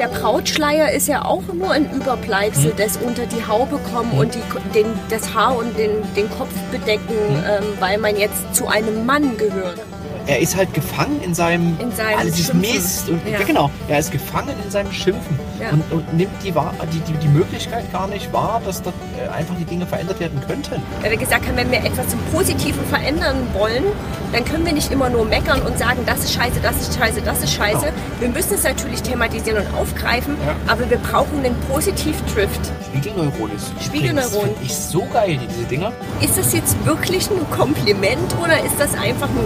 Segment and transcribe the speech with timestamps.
[0.00, 4.40] Der Brautschleier ist ja auch nur ein Überbleibsel des unter die Haube kommen und die,
[4.74, 7.14] den, das Haar und den, den Kopf bedecken,
[7.46, 9.78] ähm, weil man jetzt zu einem Mann gehört.
[10.26, 12.60] Er ist halt gefangen in seinem, In seinem alles ist Schimpfen.
[12.60, 13.08] Mist.
[13.08, 13.38] Und, Ja.
[13.40, 13.44] ja.
[13.46, 15.70] Genau, er ist gefangen in seinem Schimpfen Ja.
[15.70, 19.54] und, und nimmt die, die, die, die Möglichkeit gar nicht wahr, dass dort äh, einfach
[19.58, 20.82] die Dinge verändert werden könnten.
[21.00, 23.84] Weil wir gesagt haben, wenn wir etwas zum Positiven verändern wollen,
[24.32, 27.20] dann können wir nicht immer nur meckern und sagen, das ist scheiße, das ist scheiße,
[27.22, 27.86] das ist scheiße.
[28.20, 30.54] Wir müssen es natürlich thematisieren und aufgreifen, Ja.
[30.72, 32.60] aber wir brauchen den Positiv-Drift.
[32.92, 34.50] Spiegelneuron ist Spiegelneuron.
[34.62, 35.92] ich so geil, die- diese Dinger.
[36.20, 39.44] Ist das jetzt wirklich ein Kompliment oder ist das einfach nur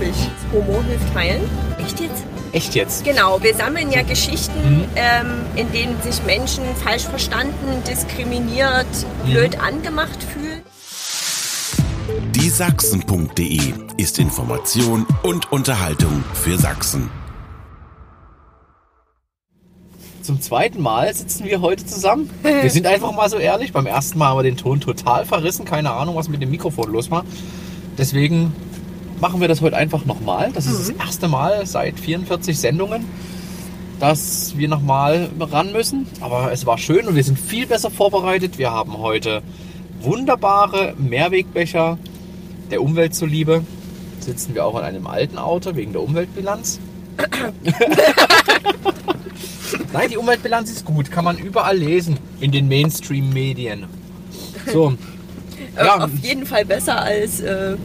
[0.00, 0.30] übergriffig?
[0.52, 1.42] Humor hilft heilen.
[1.78, 2.24] Echt jetzt?
[2.52, 3.04] Echt jetzt.
[3.04, 8.86] Genau, wir sammeln ja Geschichten, ähm, in denen sich Menschen falsch verstanden, diskriminiert,
[9.24, 10.62] blöd angemacht fühlen.
[12.34, 12.48] Die
[13.96, 17.08] ist Information und Unterhaltung für Sachsen.
[20.22, 22.30] Zum zweiten Mal sitzen wir heute zusammen.
[22.42, 23.72] Wir sind einfach mal so ehrlich.
[23.72, 25.64] Beim ersten Mal haben wir den Ton total verrissen.
[25.64, 27.24] Keine Ahnung, was mit dem Mikrofon los war.
[27.96, 28.52] Deswegen
[29.20, 30.50] machen wir das heute einfach nochmal.
[30.52, 33.04] Das ist das erste Mal seit 44 Sendungen,
[33.98, 36.06] dass wir nochmal ran müssen.
[36.20, 38.58] Aber es war schön und wir sind viel besser vorbereitet.
[38.58, 39.42] Wir haben heute
[40.00, 41.98] wunderbare Mehrwegbecher
[42.70, 43.62] der Umwelt zuliebe.
[44.20, 46.80] Sitzen wir auch in einem alten Auto wegen der Umweltbilanz.
[49.92, 53.86] Nein, die Umweltbilanz ist gut, kann man überall lesen in den Mainstream-Medien.
[54.72, 54.94] So,
[55.76, 56.04] Ja.
[56.04, 57.76] Auf jeden Fall besser als äh,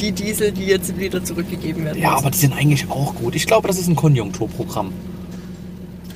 [0.00, 2.00] die Diesel, die jetzt wieder zurückgegeben werden.
[2.00, 2.22] ja, müssen.
[2.24, 3.34] aber die sind eigentlich auch gut.
[3.34, 4.92] Ich glaube, das ist ein Konjunkturprogramm.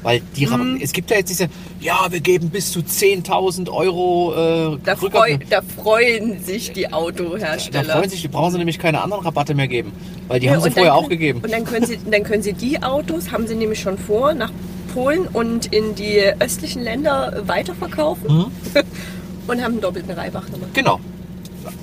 [0.03, 0.79] Weil die, Mhm.
[0.83, 1.49] es gibt ja jetzt diese,
[1.81, 6.91] ja, wir geben bis zu 10.000 Euro äh, da, freu, da freuen sich die Da
[6.93, 7.97] Autohersteller.
[7.97, 9.93] freuen sich, die brauchen sie nämlich keine anderen Rabatte mehr geben.
[10.29, 11.41] Weil die Ja, haben sie vorher dann auch können- gegeben.
[11.43, 14.51] Und dann können, sie, dann können sie die Autos, haben sie nämlich schon vor, nach
[14.93, 18.47] Polen und in die östlichen Länder weiterverkaufen Mhm.
[19.49, 20.75] und haben einen doppelten Reibach gemacht.
[20.75, 21.01] Genau.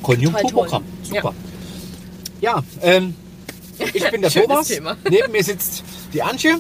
[0.04, 0.84] Konjunkturprogramm.
[1.02, 1.34] Super.
[1.34, 1.51] Ja,
[2.82, 3.16] ähm,
[3.94, 4.68] ich bin der Schönes Thomas.
[4.68, 4.98] Thema.
[5.10, 6.58] Neben mir sitzt die Antje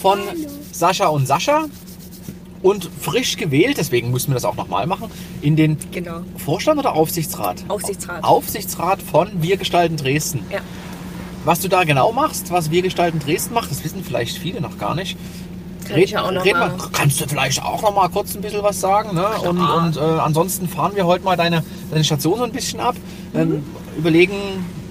[0.00, 0.20] von
[0.72, 1.66] Sascha und Sascha.
[2.62, 5.10] Und frisch gewählt, deswegen mussten wir das auch nochmal machen,
[5.42, 6.20] in den Genau.
[6.42, 7.62] Vorstand oder Aufsichtsrat?
[7.68, 8.24] Aufsichtsrat.
[8.24, 10.40] Aufsichtsrat von Wir gestalten Dresden.
[10.50, 10.60] Ja.
[11.44, 14.78] Was du da genau machst, was Wir gestalten Dresden macht, das wissen vielleicht viele noch
[14.78, 15.18] gar nicht.
[15.86, 18.40] Kann ich ja auch noch red mal- Kannst du vielleicht auch noch mal kurz ein
[18.40, 19.14] bisschen was sagen?
[19.14, 19.26] Ne?
[19.46, 22.96] Und, und äh, ansonsten fahren wir heute mal deine, deine Station so ein bisschen ab.
[23.34, 23.62] Ähm, Mhm.
[23.98, 24.32] überlegen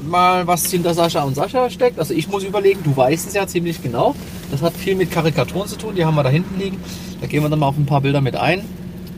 [0.10, 2.00] mal, was hinter Sascha und Sascha steckt.
[2.00, 4.16] Also ich muss überlegen, du weißt es ja ziemlich genau.
[4.52, 6.78] Das hat viel mit Karikaturen zu tun, die haben wir da hinten liegen.
[7.22, 8.62] Da gehen wir dann mal auf ein paar Bilder mit ein.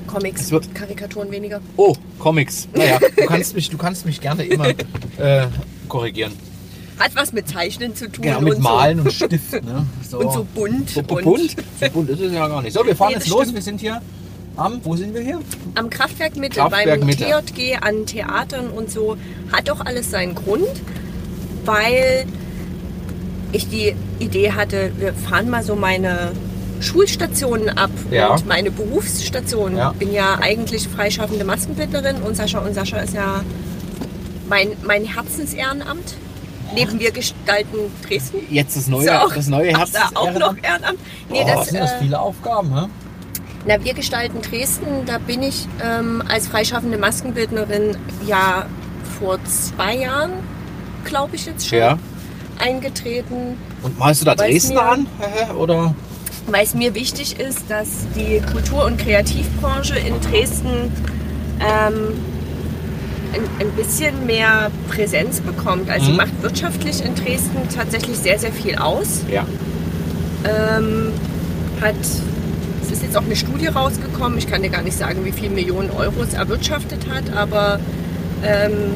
[0.08, 1.60] Comics, Es wird- Karikaturen weniger.
[1.78, 2.68] Oh, Comics.
[2.74, 5.48] Naja, du kannst mich, du kannst mich gerne immer äh,
[5.90, 6.32] korrigieren.
[7.00, 9.52] Hat was mit Zeichnen zu tun Genau, mit und, Malen und Stift.
[9.52, 9.86] Ne?
[10.10, 10.90] so, und so bunt.
[10.92, 11.56] So bunt?
[11.82, 12.72] So bunt ist es ja gar nicht.
[12.74, 13.42] So, wir fahren Nee, jetzt los.
[13.42, 13.56] stimmt.
[13.56, 14.02] Wir sind hier
[14.58, 15.40] am, wo sind wir hier?
[15.76, 17.24] Am Kraftwerk Mitte, Kraftwerk beim Mitte.
[17.26, 19.18] TJG, an Theatern und so,
[19.52, 20.68] hat auch alles seinen Grund,
[21.66, 22.26] weil
[23.52, 26.32] ich die Idee hatte, wir fahren mal so meine
[26.82, 28.28] Schulstationen ab Ja.
[28.34, 29.78] und meine Berufsstationen.
[29.78, 29.92] Ja.
[29.92, 33.44] Bin ja eigentlich freischaffende Maskenbildnerin und Sascha und Sascha ist ja
[34.50, 36.16] mein, mein Herzensehrenamt.
[36.74, 37.78] Neben wir gestalten
[38.08, 38.40] Dresden.
[38.50, 39.92] Jetzt das neue, auch- das neue Herz.
[39.92, 41.00] da auch noch Ehrenamt.
[41.30, 42.86] Nee, oh, das, sind das äh, viele Aufgaben, hä?
[43.66, 48.66] Na, wir gestalten Dresden, da bin ich ähm, als freischaffende Maskenbildnerin ja
[49.20, 50.32] vor zwei Jahren,
[51.04, 51.98] glaube ich jetzt schon, Ja.
[52.60, 55.08] eingetreten, Und malst du da Dresden mir- an?
[55.58, 55.96] Oder?
[56.48, 60.92] weil es mir wichtig ist, dass die Kultur- und Kreativbranche in Dresden
[61.60, 62.14] ähm,
[63.34, 65.90] ein, ein bisschen mehr Präsenz bekommt.
[65.90, 66.18] Also sie Mhm.
[66.18, 69.22] macht wirtschaftlich in Dresden tatsächlich sehr, sehr viel aus.
[69.32, 69.44] Ja.
[70.48, 71.12] ähm,
[71.82, 71.96] hat,
[72.96, 75.90] ist jetzt auch eine Studie rausgekommen, ich kann dir gar nicht sagen, wie viel Millionen
[75.92, 77.80] Euro es erwirtschaftet hat, aber
[78.44, 78.94] ähm,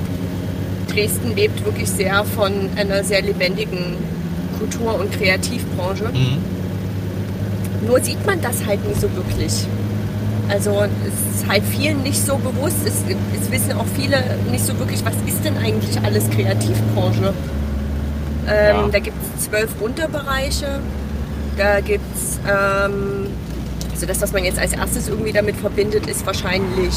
[0.88, 3.98] Dresden lebt wirklich sehr von einer sehr lebendigen
[4.58, 6.06] Kultur- und Kreativbranche.
[6.06, 7.88] Mhm.
[7.88, 9.54] Nur sieht man das halt nicht so wirklich.
[10.50, 12.78] Also es ist halt vielen nicht so bewusst.
[12.86, 13.04] Es,
[13.40, 14.18] es wissen auch viele
[14.52, 17.34] nicht so wirklich, was ist denn eigentlich alles Kreativbranche.
[18.48, 18.88] Ähm, Ja.
[18.92, 20.80] Da gibt es zwölf Unterbereiche.
[21.58, 23.28] Da gibt es, ähm,
[24.00, 26.94] also das, was man jetzt als erstes irgendwie damit verbindet, ist wahrscheinlich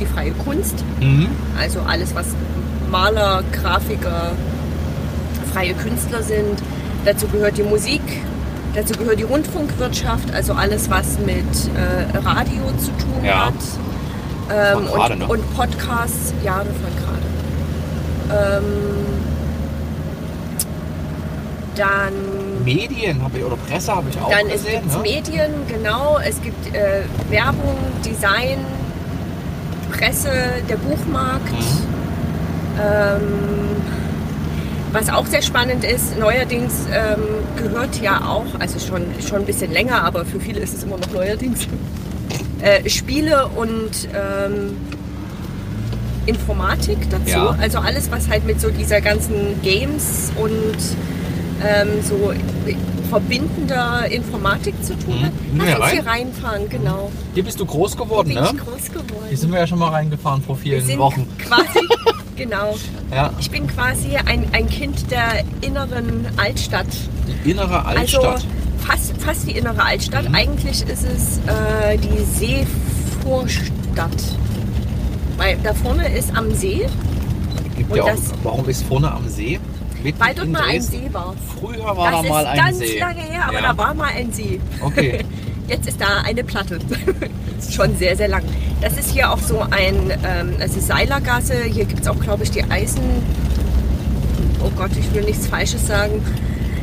[0.00, 0.82] die freie Kunst.
[1.02, 1.28] Mhm.
[1.60, 2.28] Also alles, was
[2.90, 4.32] Maler, Grafiker,
[5.52, 6.62] freie Künstler sind.
[7.04, 8.00] Dazu gehört die Musik,
[8.74, 11.44] dazu gehört die Rundfunkwirtschaft, also alles, was mit
[11.76, 13.48] äh, Radio zu tun Ja.
[13.48, 13.54] hat.
[14.48, 15.26] Ähm, Von gerade, und, ne?
[15.26, 18.56] und Podcasts, ja, von gerade.
[18.56, 18.64] Ähm,
[21.76, 22.12] dann
[22.66, 24.82] Medien habe ich, oder Presse habe ich auch Dann es gesehen.
[24.82, 25.02] gibt ne?
[25.02, 26.18] Medien, genau.
[26.18, 28.58] Es gibt äh, Werbung, Design,
[29.92, 30.30] Presse,
[30.68, 31.52] der Buchmarkt.
[31.52, 31.96] Mhm.
[32.78, 33.22] Ähm,
[34.92, 37.22] was auch sehr spannend ist, neuerdings ähm,
[37.56, 40.96] gehört ja auch, also schon, schon ein bisschen länger, aber für viele ist es immer
[40.96, 41.68] noch neuerdings,
[42.62, 44.76] äh, Spiele und ähm,
[46.26, 47.30] Informatik dazu.
[47.30, 47.56] Ja.
[47.60, 50.76] Also alles, was halt mit so dieser ganzen Games und
[51.64, 52.32] ähm, so
[53.10, 55.24] verbindender Informatik zu tun Mhm.
[55.24, 55.32] hat.
[55.52, 55.92] Wir Lass uns rein?
[55.92, 57.10] hier reinfahren, genau.
[57.34, 58.50] Hier bist du groß geworden, Bin ne?
[58.52, 59.24] ich groß geworden.
[59.28, 61.26] Hier sind wir ja schon mal reingefahren vor vielen Wochen.
[61.38, 61.86] quasi,
[62.36, 62.76] genau.
[63.12, 66.86] Ja, Ich bin quasi ein, ein Kind der inneren Altstadt.
[67.44, 68.24] die innere Altstadt.
[68.24, 68.46] Also
[68.78, 70.28] fast, fast die innere Altstadt.
[70.28, 70.34] Mhm.
[70.34, 72.24] Eigentlich ist es äh, die
[73.24, 74.10] Seevorstadt.
[75.36, 76.86] Weil da vorne ist am See,
[77.76, 78.10] Gibt ja auch,
[78.42, 79.60] warum ist vorne am See?
[80.06, 80.80] Mitten weil dort mal ein?
[80.80, 81.34] See war.
[81.58, 82.98] Früher war das da mal ist ein ganz See.
[83.00, 83.62] lange her, aber ja.
[83.62, 84.60] da war mal ein See.
[84.80, 85.24] Okay.
[85.68, 86.78] Jetzt ist da eine Platte.
[87.70, 88.44] Schon sehr, sehr lang.
[88.80, 91.64] Das ist hier auch so ein, ähm, es ist Seilergasse.
[91.64, 93.02] Hier gibt es auch, glaube ich, die Eisen.
[94.64, 96.22] Oh Gott, ich will nichts Falsches sagen.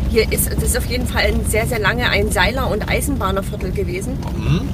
[0.10, 3.72] Hier ist, das ist auf jeden Fall ein sehr, sehr lange ein Seiler- und Eisenbahnerviertel
[3.72, 4.18] gewesen.
[4.36, 4.68] Hm?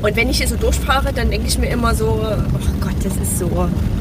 [0.00, 3.14] Und wenn ich hier so durchfahre, dann denke ich mir immer so, oh Gott, das
[3.18, 3.99] ist so, das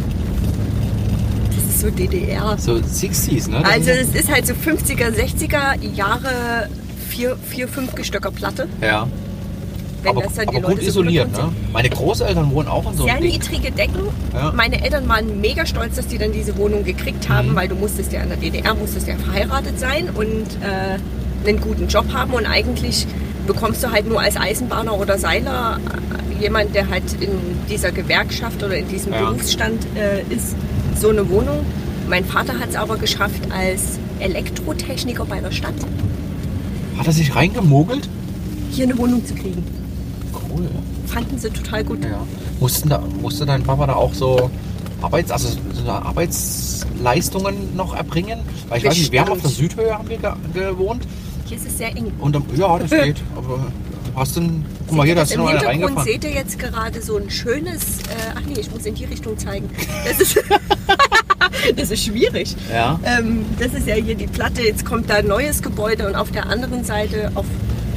[1.79, 2.57] ist so DDR.
[2.57, 3.63] So 60s, ne?
[3.65, 6.69] Also es ist halt so 50er, 60er Jahre,
[7.09, 8.67] vier, vier fünf Gestöcker Platte.
[8.81, 9.07] ja.
[10.01, 11.51] Wenn Aber, das dann die aber gut Leute so isoliert, ne?
[11.73, 13.31] Meine Großeltern wohnen auch in so Sehr einem Ding.
[13.33, 13.99] niedrige Decken.
[14.33, 14.53] Ja.
[14.55, 17.55] Meine Eltern waren mega stolz, dass die dann diese Wohnung gekriegt haben, Mhm.
[17.57, 21.89] weil du musstest ja in der DDR musstest ja verheiratet sein und äh, einen guten
[21.89, 23.07] Job haben und eigentlich
[23.45, 25.79] bekommst du halt nur als Eisenbahner oder Seiler
[26.39, 27.31] äh, jemand, der halt in
[27.69, 29.19] dieser Gewerkschaft oder in diesem Ja.
[29.25, 30.55] Berufsstand äh, ist,
[30.99, 31.65] so eine Wohnung.
[32.07, 35.73] Mein Vater hat es aber geschafft als Elektrotechniker bei der Stadt,
[36.97, 38.09] Hat er sich reingemogelt?
[38.71, 39.63] hier eine Wohnung zu kriegen.
[40.33, 40.67] Cool.
[41.07, 42.03] Fanden sie total gut.
[42.03, 42.21] Ja.
[42.59, 44.49] Mussten da, musste dein Papa da auch so
[45.01, 48.39] Arbeits, also so Arbeitsleistungen noch erbringen?
[48.67, 49.49] Weil ich weiß nicht, wir haben auf der.
[49.49, 51.03] Südhöhe haben wir ge gewohnt.
[51.45, 52.11] Hier ist es sehr eng.
[52.19, 53.17] Und ja, das geht.
[53.35, 53.59] Aber
[54.15, 56.07] hast du einen, guck mal hier, da ist Im noch einer Hintergrund reingefahren.
[56.11, 57.99] seht ihr jetzt gerade so ein schönes.
[57.99, 59.69] Äh, ach nee, ich muss in die Richtung zeigen.
[60.05, 60.39] Das ist,
[61.75, 62.55] das ist schwierig.
[62.71, 62.99] Ja.
[63.03, 64.61] Ähm, das ist ja hier die Platte.
[64.61, 67.45] Jetzt kommt da ein neues Gebäude und auf der anderen Seite, auf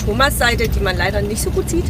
[0.04, 1.84] Thomas Seite, die man leider nicht so gut sieht,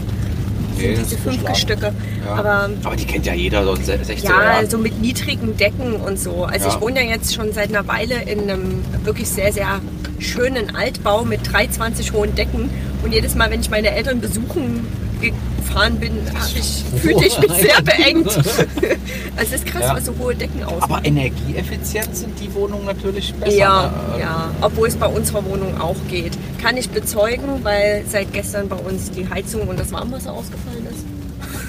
[0.82, 1.54] sind diese ist fünf beschlagen.
[1.54, 1.92] Gestöcke.
[2.26, 2.34] Ja.
[2.34, 6.18] Aber Aber die kennt ja jeder, so ein 16 ja, so mit niedrigen Decken und
[6.18, 6.44] so.
[6.44, 6.74] Also Ja.
[6.74, 9.80] ich wohne ja jetzt schon seit einer Weile in einem wirklich sehr, sehr
[10.18, 12.70] schönen Altbau mit 3,20 hohen Decken.
[13.02, 14.86] Und jedes Mal, wenn ich meine Eltern besuchen
[15.62, 16.12] gefahren bin,
[16.56, 18.26] ich, fühlte ich mich sehr beengt.
[19.36, 19.96] es ist krass, Ja.
[19.96, 20.92] was so hohe Decken ausmachen.
[20.92, 23.56] Aber energieeffizient sind die Wohnungen natürlich besser.
[23.56, 23.82] Ja,
[24.14, 24.20] ne?
[24.20, 26.32] ja, obwohl es bei unserer Wohnung auch geht.
[26.60, 31.04] Kann ich bezeugen, weil seit gestern bei uns die Heizung und das Warmwasser ausgefallen ist.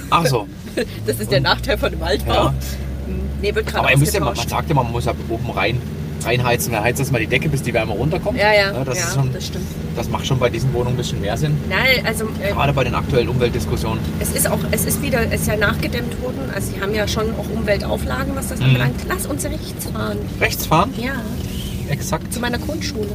[0.10, 0.48] Ach so.
[1.06, 2.34] Das ist der Nachteil von dem Altbau.
[2.34, 2.54] Ja.
[3.42, 5.52] Nee, wird gerade Aber ihr müsst ja, mal- man sagt ja, man muss ja oben
[5.52, 5.80] rein
[6.26, 6.72] reinheizen.
[6.74, 8.38] Dann heizt das mal die Decke, bis die Wärme runterkommt.
[8.40, 9.66] Ja, ja, Ne, das, ja ist schon, das stimmt.
[9.96, 11.58] das macht schon bei diesen Wohnungen ein bisschen mehr Sinn.
[11.70, 14.00] Nein, also äh, Gerade bei den aktuellen Umweltdiskussionen.
[14.20, 16.50] es ist auch, es ist wieder, es ist ja nachgedämmt worden.
[16.54, 18.66] Also sie haben ja schon auch Umweltauflagen, was das Mhm.
[18.66, 18.96] anbelangt.
[19.08, 20.18] Lass uns rechts fahren.
[20.40, 20.94] Rechts fahren?
[20.98, 21.14] Ja,
[21.90, 22.34] Exakt.
[22.34, 23.10] zu meiner Grundschule.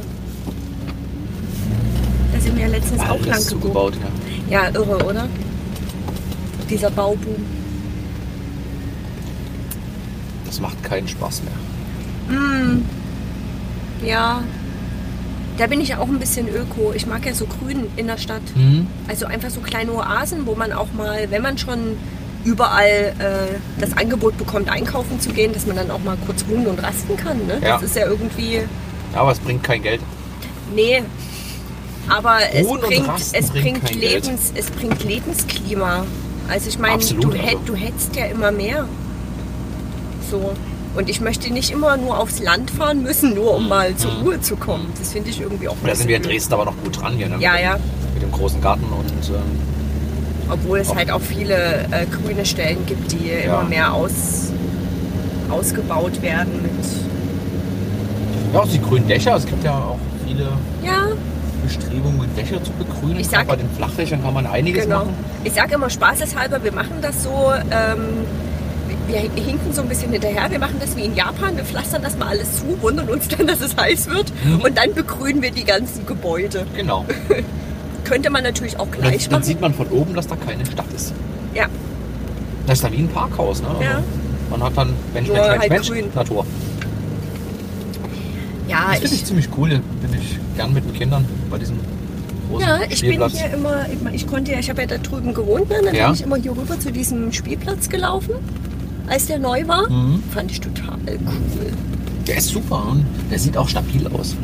[2.33, 3.93] Da sind wir ja letztens auch lang Alles zugebaut,
[4.49, 4.61] ja.
[4.63, 5.27] Ja, irre, oder?
[6.69, 7.45] Dieser Bauboom.
[10.45, 12.37] Das macht keinen Spaß mehr.
[14.03, 14.43] Ja,
[15.57, 16.93] da bin ich auch ein bisschen öko.
[16.95, 18.41] Ich mag ja so grün in der Stadt.
[18.55, 18.87] Mhm.
[19.07, 21.97] Also einfach so kleine Oasen, wo man auch mal, wenn man schon
[22.45, 26.67] überall äh, das Angebot bekommt, einkaufen zu gehen, dass man dann auch mal kurz ruhen
[26.67, 27.45] und rasten kann.
[27.45, 27.59] Ne?
[27.61, 27.75] Ja.
[27.75, 28.61] Das ist ja irgendwie,
[29.13, 30.01] Aber es bringt kein Geld.
[30.73, 31.03] nee.
[32.07, 34.25] Aber es Ruhen bringt, es bringt bringt Geld.
[34.25, 36.05] Lebens, es bringt Lebensklima.
[36.49, 37.59] Also ich meine, du, also.
[37.65, 38.87] du hättest ja immer mehr.
[40.31, 40.53] So.
[40.99, 44.41] Und ich möchte nicht immer nur aufs Land fahren müssen, nur um mal zur Ruhe
[44.41, 44.91] zu kommen.
[44.99, 47.29] Das finde ich irgendwie auch da sind wir in Dresden aber noch gut dran hier.
[47.29, 47.37] Ne?
[47.39, 47.77] Ja, ja.
[48.13, 49.41] Mit dem großen Garten und ähm,
[50.49, 51.55] Obwohl es Auch- halt auch viele
[51.91, 53.61] äh, grüne Stellen gibt, die Ja.
[53.61, 54.51] immer mehr aus,
[55.49, 56.71] ausgebaut werden mit.
[58.53, 59.37] ja, auch die grünen Dächer.
[59.37, 60.49] Es gibt ja auch viele
[60.83, 61.07] Ja,
[61.63, 63.21] Bestrebungen, Dächer zu begrünen.
[63.21, 64.99] Ich sag- bei den Flachdächern kann man einiges genau.
[65.05, 65.13] machen.
[65.45, 67.53] Ich sage immer spaßeshalber, wir machen das so.
[67.71, 67.99] Ähm,
[69.09, 70.49] wir hinken so ein bisschen hinterher.
[70.49, 71.57] Wir machen das wie in Japan.
[71.57, 74.31] Wir pflastern das mal alles zu, wundern uns dann, dass es heiß wird.
[74.45, 74.61] Mhm.
[74.61, 76.65] Und dann begrünen wir die ganzen Gebäude.
[76.75, 77.05] Genau.
[78.05, 79.43] Könnte man natürlich auch dann, gleich dann machen.
[79.43, 81.13] sieht man von oben, dass da keine Stadt ist.
[81.53, 81.65] Ja,
[82.67, 83.61] Das ist dann wie ein Parkhaus.
[83.61, 83.67] Ne?
[83.69, 84.03] Also Ja.
[84.49, 86.05] Man hat dann Mensch, Mensch, Mensch, halt Mensch, grün.
[86.15, 86.45] Natur.
[88.67, 89.69] Ja, Das finde ich ich, ziemlich cool.
[89.69, 91.77] Bin ich gern mit den Kindern bei diesem
[92.49, 95.69] großen ja, ich bin hier immer, ich konnte ja, ich habe ja da drüben gewohnt,
[95.69, 95.77] ne?
[95.83, 96.05] dann Ja.
[96.07, 98.33] bin ich immer hier rüber zu diesem Spielplatz gelaufen,
[99.09, 99.89] als der neu war.
[99.89, 100.23] Mhm.
[100.33, 101.71] Fand ich total cool.
[102.27, 104.35] Der ist super und der sieht auch stabil aus.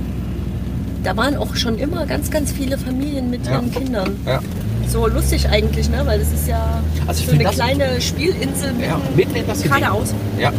[1.04, 3.54] Da waren auch schon immer ganz, ganz viele Familien mit Ja.
[3.54, 4.16] ihren Kindern.
[4.26, 4.40] Ja.
[4.88, 6.02] So lustig eigentlich, ne?
[6.06, 9.56] Weil das ist ja Also so eine das- kleine Spielinsel mitten, Ja, mitten in der
[9.56, 9.70] City.
[9.70, 10.14] geradeaus.
[10.40, 10.52] Ja.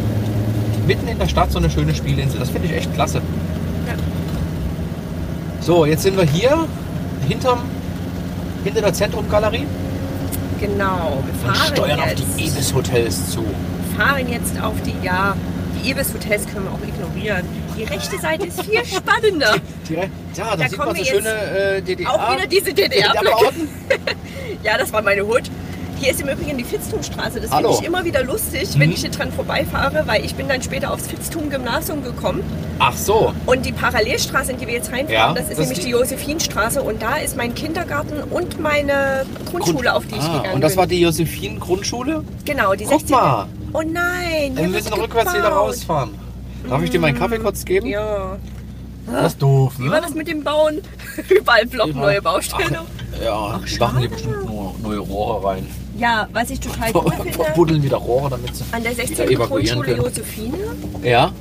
[0.86, 2.38] Mitten in der Stadt so eine schöne Spielinsel.
[2.38, 3.18] Das finde ich echt klasse.
[3.88, 3.94] Ja.
[5.60, 6.64] So, jetzt sind wir hier
[7.28, 7.58] hinterm,
[8.62, 9.66] hinter der Zentrumgalerie
[10.60, 12.22] Genau, wir und fahren steuern auf jetzt.
[12.38, 13.44] die Ibis Hotels zu.
[13.96, 15.36] Fahren jetzt auf die, ja,
[15.82, 17.42] die Ibis Hotels können wir auch ignorieren.
[17.78, 19.56] Die rechte Seite ist viel spannender.
[19.88, 21.28] Direkt, ja, da, Da sieht kommen man so wir schöne
[21.76, 22.10] äh, DDR.
[22.12, 22.72] Auch wieder diese.
[22.72, 23.68] DDR-Bauten.
[24.62, 25.42] Ja, das war meine Hut.
[25.98, 27.40] Hier ist im Übrigen die Fitztumstraße.
[27.40, 28.94] Das finde ich immer wieder lustig, wenn Mhm.
[28.94, 32.42] ich hier dran vorbeifahre, weil ich bin dann später aufs Fitztum-Gymnasium gekommen.
[32.78, 33.32] Ach so.
[33.46, 35.90] Und die Parallelstraße, in die wir jetzt reinfahren, Ja, das ist das nämlich die, die-
[35.92, 36.82] Josephinstraße.
[36.82, 40.72] Und da ist mein Kindergarten und meine Grundschule, auf die ich ah, gegangen Und das
[40.72, 40.78] bin.
[40.78, 42.24] war die Josephinen-Grundschule?
[42.44, 43.16] genau, die Guck 16.
[43.16, 43.46] mal.
[43.76, 46.14] Oh nein, Wir müssen rückwärts wieder rausfahren.
[46.66, 47.86] Darf ich dir meinen Kaffee kurz geben?
[47.86, 48.38] Ja.
[49.06, 50.06] Das ist doof, Wie war ne?
[50.06, 50.80] das mit dem Bauen?
[51.28, 52.86] Überall ploppen neue Baustellen auf.
[53.22, 55.66] Ja, die machen hier bestimmt nur neue Rohre rein.
[55.98, 59.28] Ja, was ich total cool finde, Buddeln wieder Rohre, damit sie an der wieder 16.
[59.30, 60.08] evakuieren Grundschule.
[60.08, 60.58] Josephine,
[61.02, 61.32] Ja,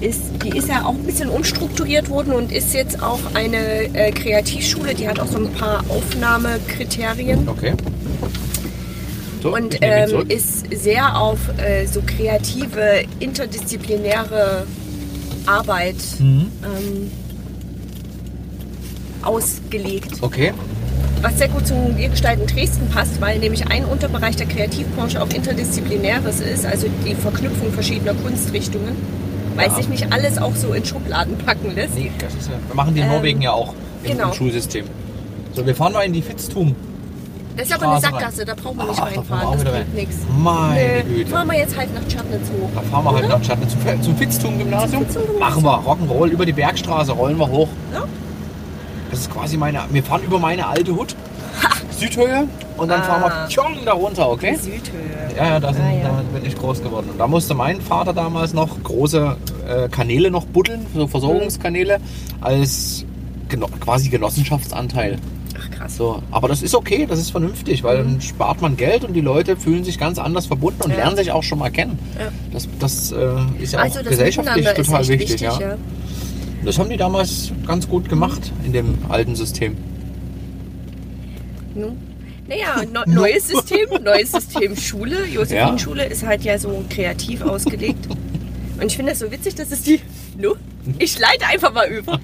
[0.00, 4.12] ist, die ist ja auch ein bisschen umstrukturiert worden und ist jetzt auch eine äh,
[4.12, 4.94] Kreativschule.
[4.94, 7.74] Die hat auch so ein paar Aufnahmekriterien okay.
[9.46, 14.66] So, und ähm, ist sehr auf äh, so kreative, interdisziplinäre
[15.46, 16.50] Arbeit Mhm.
[16.64, 17.10] ähm,
[19.22, 20.14] ausgelegt.
[20.20, 20.52] Okay.
[21.22, 26.40] Was sehr gut zum Wirgestalten Dresden passt, weil nämlich ein Unterbereich der Kreativbranche auch interdisziplinäres
[26.40, 28.94] ist, also die Verknüpfung verschiedener Kunstrichtungen,
[29.56, 29.74] weil Ja.
[29.74, 31.94] sich nicht alles auch so in Schubladen packen lässt.
[31.94, 33.72] Nee, das ist ja, wir machen die in Ähm, Norwegen ja auch
[34.04, 34.28] im, genau.
[34.28, 34.84] im Schulsystem.
[35.54, 36.76] So, wir fahren mal in die Fitztum.
[37.56, 38.20] Das ist aber eine Straße rein.
[38.20, 39.94] Sackgasse, da brauchen wir nicht Ach, da fahren wir reinfahren, das wieder bringt rein.
[39.94, 40.16] nichts.
[40.38, 41.30] Meine Güte.
[41.30, 42.68] fahren wir jetzt halt nach Tschadnitz hoch.
[42.74, 44.90] Da fahren wir halt nach Stadt zum, zum Fitztum-Gymnasium.
[45.10, 45.38] Zum Fitztum-Gymnasium.
[45.40, 47.68] Machen wir Rock'n'Roll über die Bergstraße, rollen wir hoch.
[47.92, 48.04] Ja.
[49.10, 49.80] Das ist quasi meine.
[49.90, 51.14] Wir fahren über meine alte Hut.
[51.98, 52.46] Südhöhe.
[52.76, 53.48] Und dann fahren wir Ah.
[53.48, 54.54] tschong da runter, okay?
[54.56, 54.80] Südhöhe.
[55.34, 56.08] Ja, ja, da, sind, Ah, ja.
[56.08, 57.08] da bin ich groß geworden.
[57.10, 59.34] Und da musste mein Vater damals noch große
[59.66, 61.98] äh, Kanäle noch buddeln, so Versorgungskanäle,
[62.42, 63.06] als
[63.48, 65.18] geno quasi Genossenschaftsanteil.
[65.58, 65.96] Ach krass.
[65.96, 69.20] So, aber das ist okay, das ist vernünftig, weil dann spart man Geld und die
[69.20, 70.94] Leute fühlen sich ganz anders verbunden und Mhm.
[70.96, 71.04] Ja.
[71.04, 71.98] lernen sich auch schon mal kennen.
[72.18, 72.28] Ja.
[72.52, 75.20] Das, das äh, ist ja Also auch gesellschaftlich total wichtig.
[75.30, 75.58] wichtig, ja.
[75.60, 75.76] ja.
[76.64, 79.76] Das haben die damals ganz gut gemacht in dem alten System.
[81.74, 81.96] Nu.
[82.48, 85.26] Naja, no, neues System, neues System Schule.
[85.32, 88.06] Josephine-Schule ist halt ja so kreativ ausgelegt.
[88.80, 90.00] Und ich finde das so witzig, dass es die.
[90.36, 90.54] Nu?
[90.98, 92.20] Ich leite einfach mal über.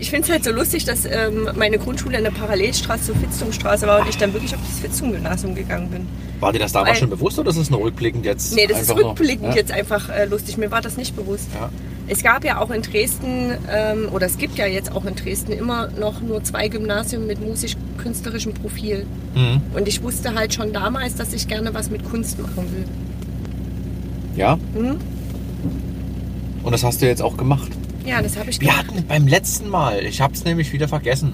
[0.00, 3.86] Ich finde es halt so lustig, dass ähm, meine Grundschule in der Parallelstraße zur Fitztumstraße
[3.86, 6.06] war und ich dann wirklich auf das Fitztum-Gymnasium gegangen bin.
[6.40, 8.54] War dir das damals Weil- schon bewusst oder ist es nur rückblickend jetzt?
[8.54, 9.56] Nee, das ist einfach noch- rückblickend ja?
[9.56, 10.56] jetzt einfach äh, lustig.
[10.56, 11.48] Mir war das nicht bewusst.
[11.54, 11.70] Ja.
[12.06, 15.52] Es gab ja auch in Dresden, ähm, oder es gibt ja jetzt auch in Dresden
[15.52, 19.06] immer noch nur zwei Gymnasien mit musisch-künstlerischem Profil.
[19.34, 19.60] Mhm.
[19.74, 22.84] Und ich wusste halt schon damals, dass ich gerne was mit Kunst machen will.
[24.36, 24.56] ja.
[24.74, 24.96] Mhm.
[26.62, 27.70] Und das hast du jetzt auch gemacht.
[28.04, 28.88] Ja, das habe ich Wir gemacht.
[28.88, 31.32] hatten beim letzten Mal, ich habe es nämlich wieder vergessen,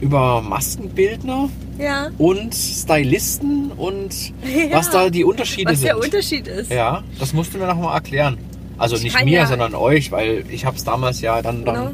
[0.00, 4.78] über Maskenbildner Ja, und Stylisten und Ja.
[4.78, 5.88] was da die Unterschiede was sind.
[5.88, 6.70] der Unterschied ist.
[6.70, 8.38] Ja, das musst du mir noch mal erklären.
[8.76, 11.74] Also Ich nicht mir, ja- sondern euch, weil ich habe es damals ja dann, dann
[11.74, 11.90] Genau.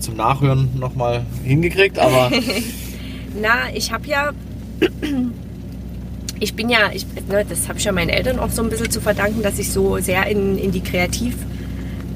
[0.00, 2.30] zum Nachhören noch mal hingekriegt, aber
[3.40, 4.30] Na, ich habe ja.
[6.40, 8.90] Ich bin ja, ich, ne, das habe ich ja meinen Eltern auch so ein bisschen
[8.90, 11.53] zu verdanken, dass ich so sehr in, in die Kreativbranche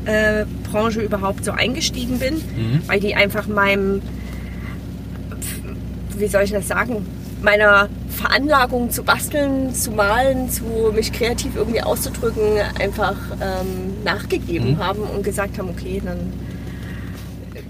[0.05, 2.83] äh, Branche überhaupt so eingestiegen bin, Mhm.
[2.87, 4.01] weil die einfach meinem,
[6.17, 7.07] wie soll ich das sagen,
[7.43, 10.65] meiner Veranlagung zu basteln, zu malen, zu
[10.95, 14.79] mich kreativ irgendwie auszudrücken, einfach ähm, nachgegeben Mhm.
[14.79, 16.33] haben und gesagt haben, okay, dann,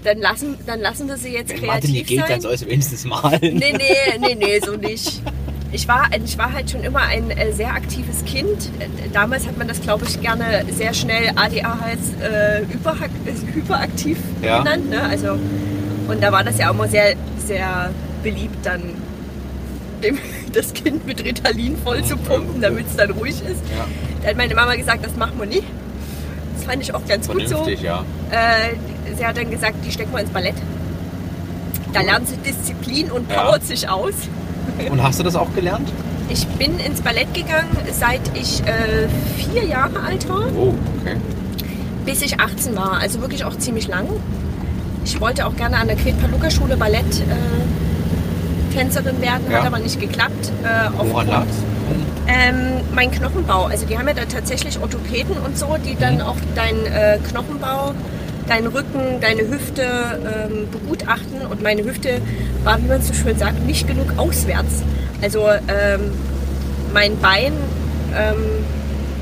[0.03, 2.27] dann, lassen, dann lassen wir sie jetzt Mathe kreativ nicht geht, sein.
[2.29, 3.39] dann soll es wenigstens malen.
[3.41, 5.21] Nee, nee, nee, nee, so nicht.
[5.71, 8.71] Ich war, ich war halt schon immer ein äh, sehr aktives Kind.
[9.13, 12.65] Damals hat man das, glaube ich, gerne sehr schnell ADA als äh, äh,
[13.53, 14.59] hyperaktiv Ja.
[14.59, 14.89] genannt.
[14.89, 15.01] Ne?
[15.01, 15.37] Also,
[16.07, 17.13] und da war das ja auch immer sehr,
[17.45, 17.91] sehr
[18.23, 18.81] beliebt, dann
[20.03, 20.17] dem,
[20.53, 23.61] das Kind mit Ritalin voll zu pumpen, damit es dann ruhig ist.
[23.77, 23.85] Ja,
[24.23, 25.67] Da hat meine Mama gesagt, das machen wir nicht.
[26.55, 27.67] Das fand ich auch ganz gut so.
[27.67, 28.03] ja.
[28.31, 30.55] Äh, sie hat dann gesagt, die stecken wir ins Ballett.
[31.93, 33.43] Da lernen sie Disziplin und Ja.
[33.43, 34.13] powert sich aus.
[34.91, 35.91] Und hast du das auch gelernt?
[36.29, 39.07] Ich bin ins Ballett gegangen, seit ich äh,
[39.37, 41.15] vier Jahre alt war, Oh, okay.
[42.05, 42.99] bis ich 18 war.
[42.99, 44.07] Also wirklich auch ziemlich lang.
[45.05, 48.73] Ich wollte auch gerne an der Gret-Paluca-Schule Ballett äh,
[49.21, 49.59] werden, Ja.
[49.59, 50.51] hat aber nicht geklappt.
[50.63, 51.47] Äh, Woran lag's?
[52.27, 53.65] ähm, mein Knochenbau.
[53.65, 56.21] Also die haben ja da tatsächlich Orthopäden und so, die dann Mhm.
[56.21, 57.93] auch deinen äh, Knochenbau,
[58.49, 61.41] deinen Rücken, deine Hüfte ähm, begutachten.
[61.49, 62.21] Und meine Hüfte
[62.63, 64.83] war, wie man so schön sagt, nicht genug auswärts.
[65.21, 66.11] Also ähm,
[66.93, 67.53] mein Bein,
[68.17, 68.35] ähm,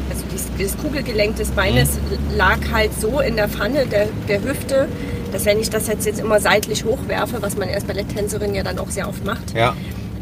[0.10, 0.24] also
[0.58, 1.98] dieses Kugelgelenk des Beines
[2.36, 4.88] lag halt so in der Pfanne der, der Hüfte,
[5.32, 8.80] dass wenn ich das jetzt, jetzt immer seitlich hochwerfe, was man als Balletttänzerin ja dann
[8.80, 9.76] auch sehr oft macht, Ja,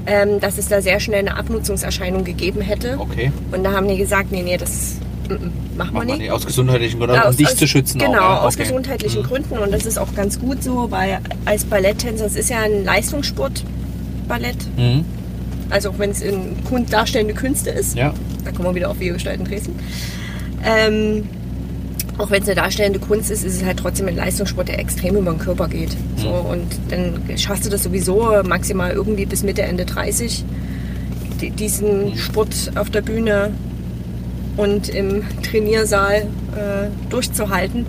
[0.07, 2.95] ähm, dass es da sehr schnell eine Abnutzungserscheinung gegeben hätte.
[2.99, 3.31] okay.
[3.51, 4.95] Und da haben die gesagt, nee, nee, das
[5.29, 6.19] mm, mm, machen wir Macht man nicht.
[6.19, 6.31] nicht.
[6.31, 8.15] Aus gesundheitlichen Gründen, um Aus- dich aus- zu schützen Genau, auch.
[8.21, 8.41] ja?
[8.41, 8.63] aus okay.
[8.63, 9.25] gesundheitlichen Mhm.
[9.27, 9.57] Gründen.
[9.57, 13.63] Und das ist auch ganz gut so, weil als Balletttänzer, es ist ja ein Leistungssport,
[14.27, 14.57] Ballett.
[14.77, 15.05] Mhm.
[15.69, 16.55] Also auch wenn es in
[16.89, 17.95] darstellende Künste ist.
[17.95, 18.13] Ja,
[18.43, 19.75] Da kommen wir wieder auf Wir gestalten Dresden.
[20.63, 21.27] Ähm,
[22.17, 25.15] auch wenn es eine darstellende Kunst ist, ist es halt trotzdem ein Leistungssport, der extrem
[25.17, 25.95] über den Körper geht.
[26.17, 30.45] So, und dann schaffst du das sowieso maximal irgendwie bis Mitte, Ende 30,
[31.41, 33.51] die- diesen Sport auf der Bühne
[34.57, 36.21] und im Trainiersaal
[36.55, 37.85] äh, durchzuhalten.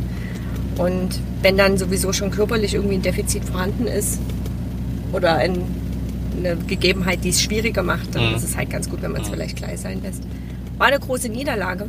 [0.79, 4.19] Und wenn dann sowieso schon körperlich irgendwie ein Defizit vorhanden ist
[5.13, 5.59] oder ein,
[6.39, 8.35] eine Gegebenheit, die es schwieriger macht, dann Mhm.
[8.37, 10.23] ist es halt ganz gut, wenn man es vielleicht gleich sein lässt.
[10.79, 11.87] War eine große Niederlage.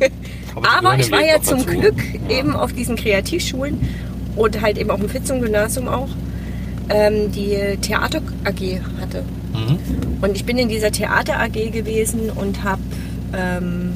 [0.54, 1.70] Aber Aber ich im war ja zum dazu.
[1.70, 1.94] Glück
[2.28, 2.38] Ja.
[2.38, 3.78] eben auf diesen Kreativschulen
[4.36, 6.08] und halt eben auf dem Fitzung-Gymnasium auch,
[6.90, 9.22] ähm, die Theater AG hatte.
[9.54, 9.78] Mhm.
[10.20, 12.82] Und ich bin in dieser Theater AG gewesen und habe
[13.36, 13.92] ähm,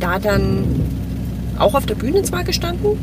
[0.00, 0.64] da dann
[1.58, 2.98] auch auf der Bühne zwar gestanden,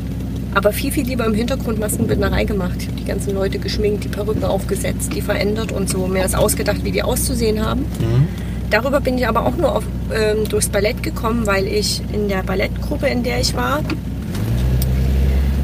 [0.54, 2.76] aber viel, viel lieber im Hintergrund Maskenbildnerei gemacht.
[2.80, 6.08] Ich habe die ganzen Leute geschminkt, die Perücke aufgesetzt, die verändert und so.
[6.08, 7.82] Mir das ausgedacht, wie die auszusehen haben.
[7.82, 8.28] Mhm.
[8.70, 9.84] Darüber bin ich aber auch nur auf,
[10.14, 13.82] ähm, durchs Ballett gekommen, weil ich in der Ballettgruppe, in der ich war,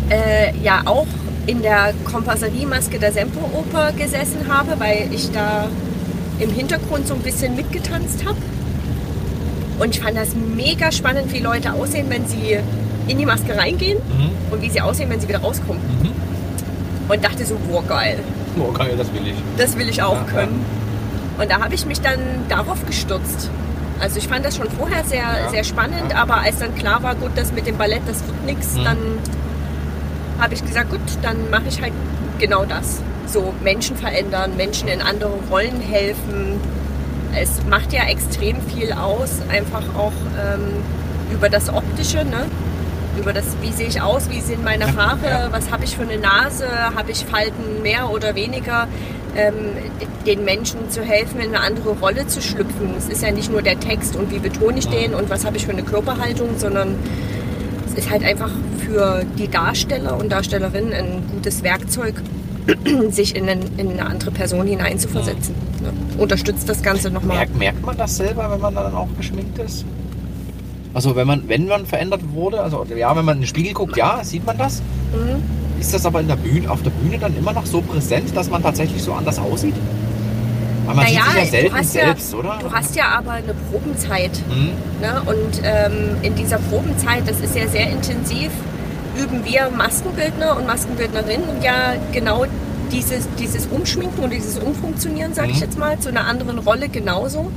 [0.09, 1.07] äh, ja auch
[1.45, 5.67] in der Kompasserie-Maske der Semperoper gesessen habe, weil ich da
[6.39, 8.37] im Hintergrund so ein bisschen mitgetanzt habe.
[9.79, 12.57] Und ich fand das mega spannend, wie Leute aussehen, wenn sie
[13.07, 14.29] in die Maske reingehen Mhm.
[14.51, 15.81] und wie sie aussehen, wenn sie wieder rauskommen.
[16.03, 16.11] Mhm.
[17.11, 18.19] Und dachte so, boah, geil.
[18.59, 19.35] Oh, geil, das will ich.
[19.57, 20.63] Das will ich auch Ja, können.
[21.39, 23.49] Und da habe ich mich dann darauf gestürzt.
[23.99, 26.17] Also ich fand das schon vorher sehr, Ja, sehr spannend, ja.
[26.17, 28.83] aber als dann klar war, gut, das mit dem Ballett, das wird nichts, Mhm.
[28.83, 28.97] dann
[30.39, 31.93] habe ich gesagt, gut, dann mache ich halt
[32.37, 32.99] genau das.
[33.27, 36.59] So Menschen verändern, Menschen in andere Rollen helfen.
[37.35, 40.83] Es macht ja extrem viel aus, einfach auch ähm,
[41.31, 42.45] über das Optische, ne?
[43.19, 45.47] über das, wie sehe ich aus, wie sind meine Haare, ja.
[45.51, 48.87] was habe ich für eine Nase, habe ich Falten mehr oder weniger,
[49.35, 49.53] ähm,
[50.25, 52.93] den Menschen zu helfen, in eine andere Rolle zu schlüpfen.
[52.97, 55.57] Es ist ja nicht nur der Text und wie betone ich den und was habe
[55.57, 56.95] ich für eine Körperhaltung, sondern
[57.87, 58.51] es ist halt einfach
[58.85, 62.15] für die Darsteller und Darstellerinnen ein gutes Werkzeug,
[63.11, 65.55] sich in, einen, in eine andere Person hineinzuversetzen.
[65.81, 65.91] Ne?
[66.17, 67.37] Unterstützt das Ganze nochmal.
[67.37, 69.85] Merkt, merkt man das selber, wenn man dann auch geschminkt ist?
[70.93, 73.95] Also wenn man, wenn man verändert wurde, also ja, wenn man in den Spiegel guckt,
[73.95, 74.81] ja, sieht man das.
[75.13, 75.43] Mhm.
[75.79, 78.49] Ist das aber in der Bühne, auf der Bühne dann immer noch so präsent, dass
[78.49, 79.75] man tatsächlich so anders aussieht?
[80.85, 82.59] Weil man Naja, sieht sich ja du selten hast ja- selbst, oder?
[82.61, 84.31] Du hast ja aber eine Probenzeit.
[84.49, 84.71] Mhm.
[84.99, 85.21] Ne?
[85.25, 88.49] Und ähm, in dieser Probenzeit, das ist ja sehr intensiv,
[89.19, 92.45] üben wir Maskenbildner und Maskenbildnerinnen ja genau
[92.91, 95.61] dieses, dieses Umschminken und dieses Umfunktionieren, sage ich Mhm.
[95.63, 97.51] jetzt mal, zu einer anderen Rolle genauso.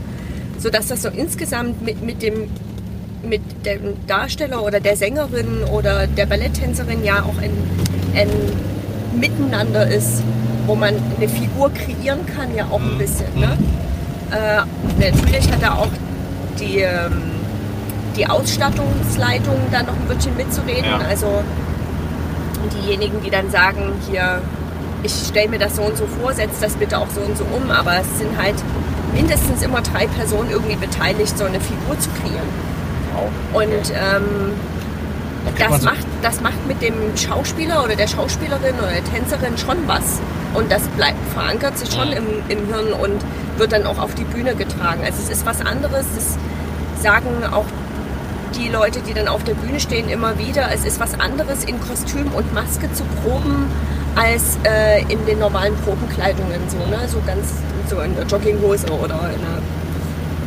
[0.59, 2.49] Sodass das so insgesamt mit, mit dem
[3.25, 7.53] mit dem Darsteller oder der Sängerin oder der Balletttänzerin ja auch ein,
[8.17, 8.29] ein
[9.19, 10.25] Miteinander ist,
[10.67, 13.27] wo man eine Figur kreieren kann, ja auch ein bisschen.
[13.37, 13.57] Ne?
[14.33, 14.63] Äh,
[15.01, 15.89] natürlich hat er auch
[16.59, 17.13] die, ähm,
[18.17, 20.85] die Ausstattungsleitung da noch ein bisschen mitzureden.
[20.85, 20.99] Ja.
[21.09, 21.43] Also
[22.81, 24.41] diejenigen, die dann sagen, hier,
[25.03, 27.45] ich stelle mir das so und so vor, setz das bitte auch so und so
[27.45, 27.71] um.
[27.71, 28.55] Aber es sind halt
[29.15, 32.49] mindestens immer drei Personen irgendwie beteiligt, so eine Figur zu kreieren.
[33.17, 33.57] Auch.
[33.61, 34.53] Und ähm,
[35.59, 39.59] Da das so- macht, das macht mit dem Schauspieler oder der Schauspielerin oder der Tänzerin
[39.59, 40.21] schon was.
[40.55, 43.21] Und das bleibt, verankert sich schon im, im Hirn und
[43.59, 45.01] wird dann auch auf die Bühne getragen.
[45.05, 46.37] Also es ist was anderes, das
[47.03, 47.65] sagen auch
[48.53, 50.71] die Leute, die dann auf der Bühne stehen, immer wieder.
[50.73, 53.67] Es ist was anderes, in Kostüm und Maske zu proben,
[54.15, 56.61] als äh, in den normalen Probenkleidungen.
[56.69, 57.09] So, ne?
[57.09, 57.49] so ganz
[57.89, 59.59] so in der Jogginghose oder in einer,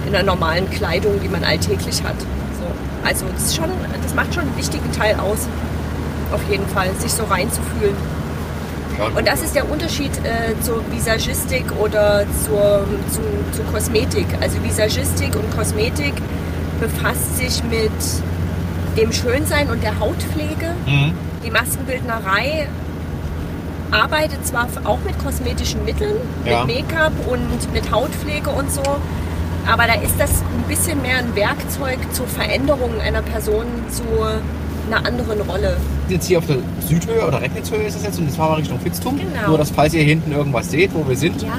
[0.08, 2.20] in einer normalen Kleidung, die man alltäglich hat.
[2.20, 3.08] So.
[3.08, 3.70] Also das, schon,
[4.02, 5.48] das macht schon einen wichtigen Teil aus.
[6.32, 7.96] Auf jeden Fall, sich so reinzufühlen.
[9.16, 14.26] Und das ist der Unterschied äh, zur Visagistik oder zur, zu, zur Kosmetik.
[14.40, 16.14] Also Visagistik und Kosmetik
[16.80, 17.92] befasst sich mit
[18.98, 20.74] dem Schönsein und der Hautpflege.
[20.86, 21.14] Mhm.
[21.46, 22.68] Die Maskenbildnerei
[23.92, 26.66] arbeitet zwar auch mit kosmetischen Mitteln, Ja.
[26.66, 28.82] mit Make-up und mit Hautpflege und so,
[29.68, 34.04] aber da ist das ein bisschen mehr ein Werkzeug zur Veränderung einer Person zu
[34.88, 35.78] einer anderen Rolle.
[36.10, 36.58] Jetzt hier auf der
[36.88, 39.18] Südhöhe oder Recknitzhöhe ist es jetzt und jetzt fahren wir Richtung Fitztum.
[39.18, 39.48] Genau.
[39.50, 41.50] Nur, dass falls ihr hinten irgendwas seht, wo wir sind, Ja,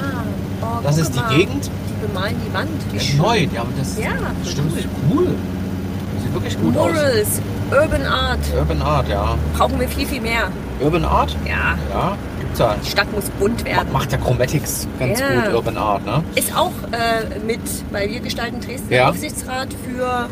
[0.63, 1.35] oh, das ist die mal.
[1.37, 1.71] Gegend.
[2.07, 2.69] Die bemalen die Wand.
[2.93, 3.19] Wie Die schön.
[3.19, 3.39] neu.
[3.55, 4.11] Ja, aber das Ja,
[4.49, 4.73] stimmt.
[5.11, 5.27] Cool.
[6.15, 6.87] Das sieht wirklich gut aus.
[6.93, 7.41] Murals,
[7.71, 9.35] Urban Art, Urban Art, ja.
[9.57, 10.49] brauchen wir viel, viel mehr.
[10.81, 11.35] Urban Art?
[11.47, 12.77] Ja, Ja, gibt's ja.
[12.85, 13.93] die Stadt muss bunt werden.
[13.93, 15.27] Macht ja Chromatics ganz Ja.
[15.47, 16.23] gut, Urban Art, ne?
[16.35, 19.09] Ist auch äh, mit, weil wir gestalten Dresden Ja.
[19.11, 20.29] Aufsichtsrat für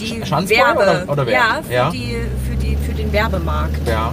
[0.00, 0.80] die Werbe.
[0.82, 1.32] oder- oder wer?
[1.34, 1.90] Ja, für, Ja.
[1.90, 2.16] Die,
[2.48, 3.86] für, die, für den Werbemarkt.
[3.86, 4.12] Ja.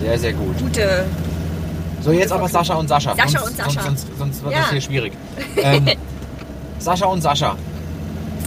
[0.00, 0.56] Sehr, sehr gut.
[0.58, 1.04] Gute.
[2.02, 3.14] So, jetzt aber Sascha und Sascha.
[3.14, 3.82] Sascha sonst, und Sascha.
[3.82, 4.60] Sonst, sonst, sonst wird Ja.
[4.60, 5.12] das hier schwierig.
[5.56, 5.86] Ähm,
[6.78, 7.54] Sascha und Sascha.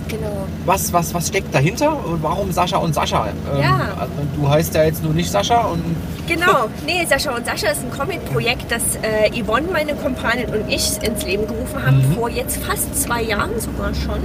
[0.07, 0.45] Genau.
[0.65, 3.27] Was, was, was steckt dahinter und warum Sascha und Sascha?
[3.27, 4.07] Ähm, Ja.
[4.35, 5.81] Du heißt ja jetzt nur nicht Sascha und
[6.27, 6.67] Genau.
[6.85, 11.23] Nee, Sascha und Sascha ist ein Comic-Projekt, das äh, Yvonne, meine Kompanin und ich ins
[11.23, 12.13] Leben gerufen haben, Mhm.
[12.15, 14.19] vor jetzt fast zwei Jahren sogar schon.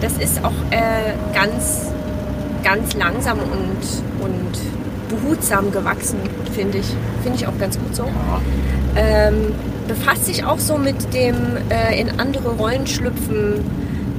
[0.00, 1.86] Das ist auch äh, ganz,
[2.62, 4.58] ganz langsam und, und
[5.08, 6.18] behutsam gewachsen,
[6.54, 6.86] finde ich.
[7.22, 8.04] Finde ich auch ganz gut so.
[8.96, 9.54] ähm,
[9.86, 11.34] befasst sich auch so mit dem
[11.70, 13.64] äh, in andere Rollen schlüpfen,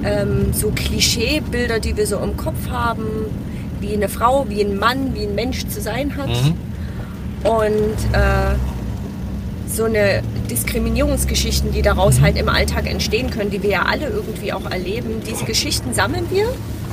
[0.04, 3.06] ähm, so Klischeebilder, die wir so im Kopf haben,
[3.80, 6.30] wie eine Frau, wie ein Mann, wie ein Mensch zu sein hat.
[6.30, 6.56] Mhm.
[7.44, 8.56] Und äh,
[9.68, 14.52] so eine Diskriminierungsgeschichten, die daraus halt im Alltag entstehen können, die wir ja alle irgendwie
[14.52, 15.22] auch erleben.
[15.30, 16.46] Diese Geschichten sammeln wir.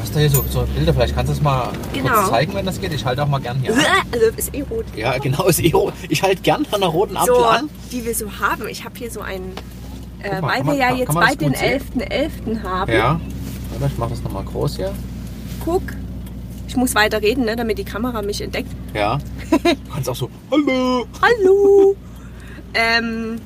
[0.06, 2.12] Hast du hier so, so Bilder, vielleicht kannst du es mal Genau.
[2.12, 2.92] kurz zeigen, wenn das geht.
[2.92, 3.80] Ich halte auch mal gern hier an.
[4.12, 4.84] Also ist eh rot.
[4.96, 5.92] Ja, genau, ist eh rot.
[6.08, 7.68] Ich halte gern an der roten Ampel So, an.
[7.92, 8.68] die wir so haben.
[8.68, 9.52] Ich habe hier so einen,
[10.22, 11.80] äh, mal, weil wir man- ja jetzt bald den gut sehen?
[12.00, 12.62] 11.11.
[12.62, 12.92] haben.
[12.92, 13.20] Ja.
[13.78, 14.92] Warte, ich mache das nochmal groß hier.
[15.64, 15.82] guck,
[16.68, 18.70] ich muss weiter reden, ne, damit die Kamera mich entdeckt.
[18.94, 19.18] Ja.
[19.50, 19.58] Du
[19.92, 21.06] kannst auch so, hallo.
[21.20, 21.96] Hallo!
[22.74, 23.40] ähm,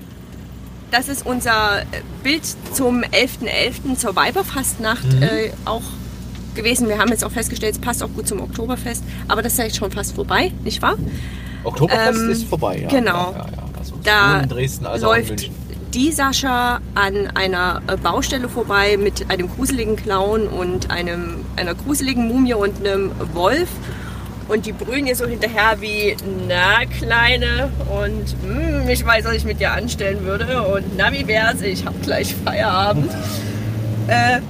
[0.90, 1.82] das ist unser
[2.22, 2.42] Bild
[2.74, 3.96] zum 11.11.
[3.96, 5.22] zur Weiberfastnacht Mhm.
[5.22, 5.82] äh, auch
[6.60, 6.88] gewesen.
[6.88, 9.64] Wir haben jetzt auch festgestellt, es passt auch gut zum Oktoberfest, aber das ist ja
[9.64, 10.96] jetzt schon fast vorbei, nicht wahr?
[11.64, 12.88] Oktoberfest Ähm, ist vorbei, ja.
[12.88, 13.32] genau.
[13.32, 13.64] Ja, ja.
[13.78, 15.54] Also Da in Dresden als auch in läuft München.
[15.94, 22.28] die Sascha an einer äh, Baustelle vorbei mit einem gruseligen Clown und einem, einer gruseligen
[22.28, 23.68] Mumie und einem Wolf.
[24.48, 26.16] Und die brüllen ihr so hinterher wie,
[26.48, 30.62] na Kleine, und "Hm, ich weiß, was ich mit dir anstellen würde.
[30.62, 33.12] Und na, wie wär's, ich hab gleich Feierabend.
[34.08, 34.40] äh,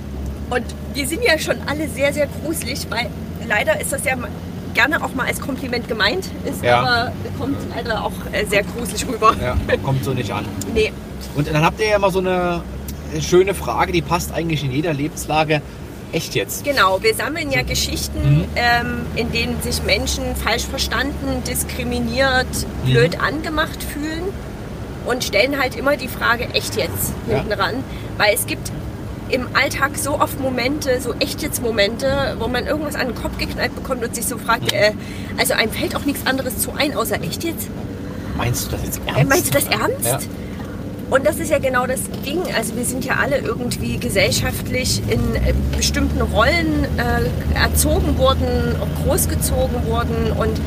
[0.48, 3.06] und die sind ja schon alle sehr, sehr gruselig, weil
[3.48, 4.14] leider ist das ja
[4.74, 6.80] gerne auch mal als Kompliment gemeint, ist Ja.
[6.80, 9.34] aber kommt leider auch äh, sehr gruselig rüber.
[9.40, 10.44] Ja, kommt so nicht an.
[10.74, 10.92] Nee,
[11.34, 12.62] Und dann habt ihr ja immer so eine
[13.20, 15.60] schöne Frage, die passt eigentlich in jeder Lebenslage.
[16.12, 16.64] Echt jetzt?
[16.64, 22.46] Genau, wir sammeln ja Geschichten, ähm, in denen sich Menschen falsch verstanden, diskriminiert,
[22.84, 24.22] blöd angemacht fühlen
[25.06, 27.38] und stellen halt immer die Frage, echt jetzt, Ja.
[27.38, 27.74] hinten ran.
[28.18, 28.70] Weil es gibt
[29.32, 33.38] im Alltag so oft Momente, so echt jetzt Momente, wo man irgendwas an den Kopf
[33.38, 34.92] geknallt bekommt und sich so fragt, äh,
[35.38, 37.68] also einem fällt auch nichts anderes zu ein, außer echt jetzt?
[38.36, 39.28] Meinst du das jetzt Äh, ernst?
[39.28, 40.04] meinst du das ernst?
[40.04, 40.18] Ja.
[41.10, 42.38] Und das ist ja genau das Ding.
[42.56, 48.46] Also wir sind ja alle irgendwie gesellschaftlich in äh, bestimmten Rollen äh, erzogen worden,
[49.04, 50.32] großgezogen worden.
[50.38, 50.60] Und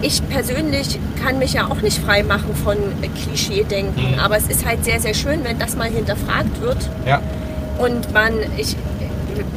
[0.00, 4.12] ich persönlich kann mich ja auch nicht frei machen von äh, Klischee-Denken.
[4.14, 4.18] Mhm.
[4.20, 6.78] Aber es ist halt sehr, sehr schön, wenn das mal hinterfragt wird.
[7.06, 7.20] Ja.
[7.78, 8.76] Und man, ich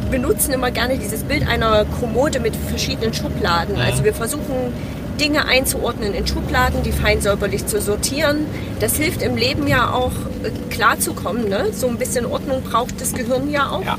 [0.10, 3.76] benutzen immer gerne dieses Bild einer Kommode mit verschiedenen Schubladen.
[3.76, 3.82] Mhm.
[3.82, 4.74] Also wir versuchen
[5.20, 8.46] Dinge einzuordnen in Schubladen, die fein säuberlich zu sortieren.
[8.80, 10.12] Das hilft im Leben ja auch
[10.44, 11.50] äh, klarzukommen.
[11.50, 11.68] Ne?
[11.74, 13.84] So ein bisschen Ordnung braucht das Gehirn ja auch.
[13.86, 13.98] Ja.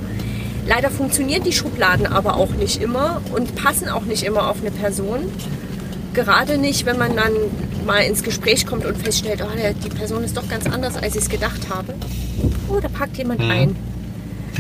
[0.67, 4.71] Leider funktionieren die Schubladen aber auch nicht immer und passen auch nicht immer auf eine
[4.71, 5.33] Person.
[6.13, 7.33] Gerade nicht, wenn man dann
[7.87, 9.49] mal ins Gespräch kommt und feststellt, oh,
[9.85, 11.95] die Person ist doch ganz anders, als ich es gedacht habe.
[12.69, 13.51] Oh, da packt jemand Mhm.
[13.51, 13.77] ein.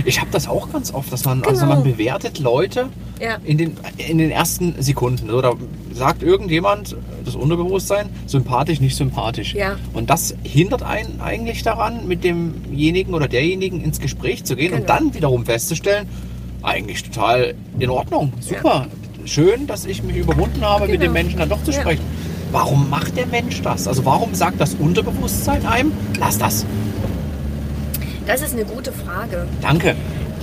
[0.04, 1.74] Ich habe das auch ganz oft, dass man, also Genau.
[1.76, 2.88] man bewertet Leute
[3.20, 3.36] Ja.
[3.44, 5.28] in den, in den ersten Sekunden.
[5.28, 5.52] Da
[5.92, 9.54] sagt irgendjemand, das Unterbewusstsein, sympathisch, nicht sympathisch.
[9.54, 9.76] Ja.
[9.92, 14.82] Und das hindert einen eigentlich daran, mit demjenigen oder derjenigen ins Gespräch zu gehen und
[14.86, 14.94] Genau.
[14.94, 16.08] dann wiederum festzustellen,
[16.62, 18.86] eigentlich total in Ordnung, super.
[19.24, 21.04] Schön, dass ich mich überwunden habe, mit Genau.
[21.04, 21.80] dem Menschen dann doch zu Ja.
[21.80, 22.02] sprechen.
[22.50, 23.86] Warum macht der Mensch das?
[23.86, 26.64] Also warum sagt das Unterbewusstsein einem, lass das.
[28.28, 29.46] Das ist eine gute Frage.
[29.62, 29.96] Danke.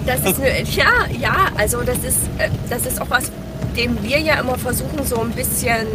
[0.08, 3.32] Das ist eine, ja, ja, also das ist, äh, das ist auch was,
[3.78, 5.86] dem wir ja immer versuchen, so ein bisschen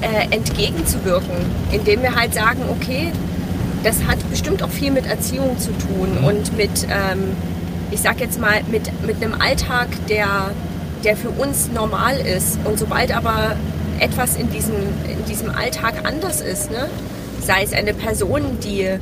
[0.00, 1.36] äh, entgegenzuwirken,
[1.70, 3.12] indem wir halt sagen, okay,
[3.84, 7.36] das hat bestimmt auch viel mit Erziehung zu tun und mit, ähm,
[7.90, 10.52] ich sag jetzt mal, mit, mit einem Alltag, der,
[11.04, 12.58] der für uns normal ist.
[12.64, 13.56] Und sobald aber
[14.00, 14.76] etwas in diesem,
[15.10, 16.88] in diesem Alltag anders ist, ne?
[17.42, 18.98] sei es eine Person, die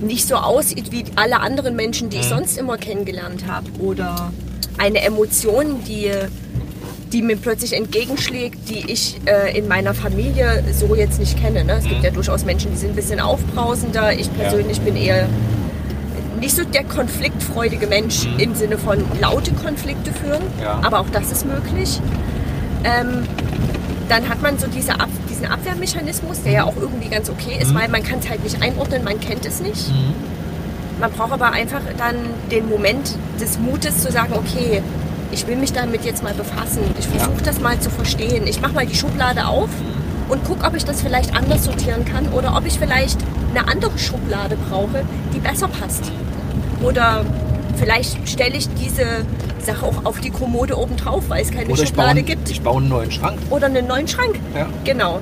[0.00, 4.32] nicht so aussieht wie alle anderen Menschen, die ich sonst immer kennengelernt habe, oder
[4.78, 6.10] eine Emotion, die,
[7.12, 11.64] die mir plötzlich entgegenschlägt, die ich äh, in meiner Familie so jetzt nicht kenne.
[11.64, 11.74] Ne?
[11.78, 14.12] Es gibt ja durchaus Menschen, die sind ein bisschen aufbrausender.
[14.12, 15.28] Ich persönlich bin eher
[16.40, 20.80] nicht so der konfliktfreudige Mensch im Sinne von laute Konflikte führen, Ja.
[20.84, 22.00] aber auch das ist möglich.
[22.84, 23.22] Ähm,
[24.10, 27.74] dann hat man so diese Ab diesen Abwehrmechanismus, der ja auch irgendwie ganz okay ist,
[27.74, 29.90] weil man kann es halt nicht einordnen, man kennt es nicht.
[30.98, 32.16] Man braucht aber einfach dann
[32.50, 34.82] den Moment des Mutes zu sagen, okay,
[35.30, 36.80] ich will mich damit jetzt mal befassen.
[36.98, 38.46] Ich versuche das mal zu verstehen.
[38.46, 39.68] Ich mache mal die Schublade auf
[40.28, 43.18] und gucke, ob ich das vielleicht anders sortieren kann oder ob ich vielleicht
[43.54, 46.10] eine andere Schublade brauche, die besser passt.
[46.82, 47.24] Oder
[47.76, 49.04] vielleicht stelle ich diese
[49.64, 52.50] Sache auch auf die Kommode oben drauf, weil es keine Oder ich baue, Schublade gibt
[52.50, 53.38] ich baue einen neuen Schrank.
[53.50, 54.36] oder einen neuen Schrank.
[54.54, 54.66] Ja.
[54.84, 55.20] Genau.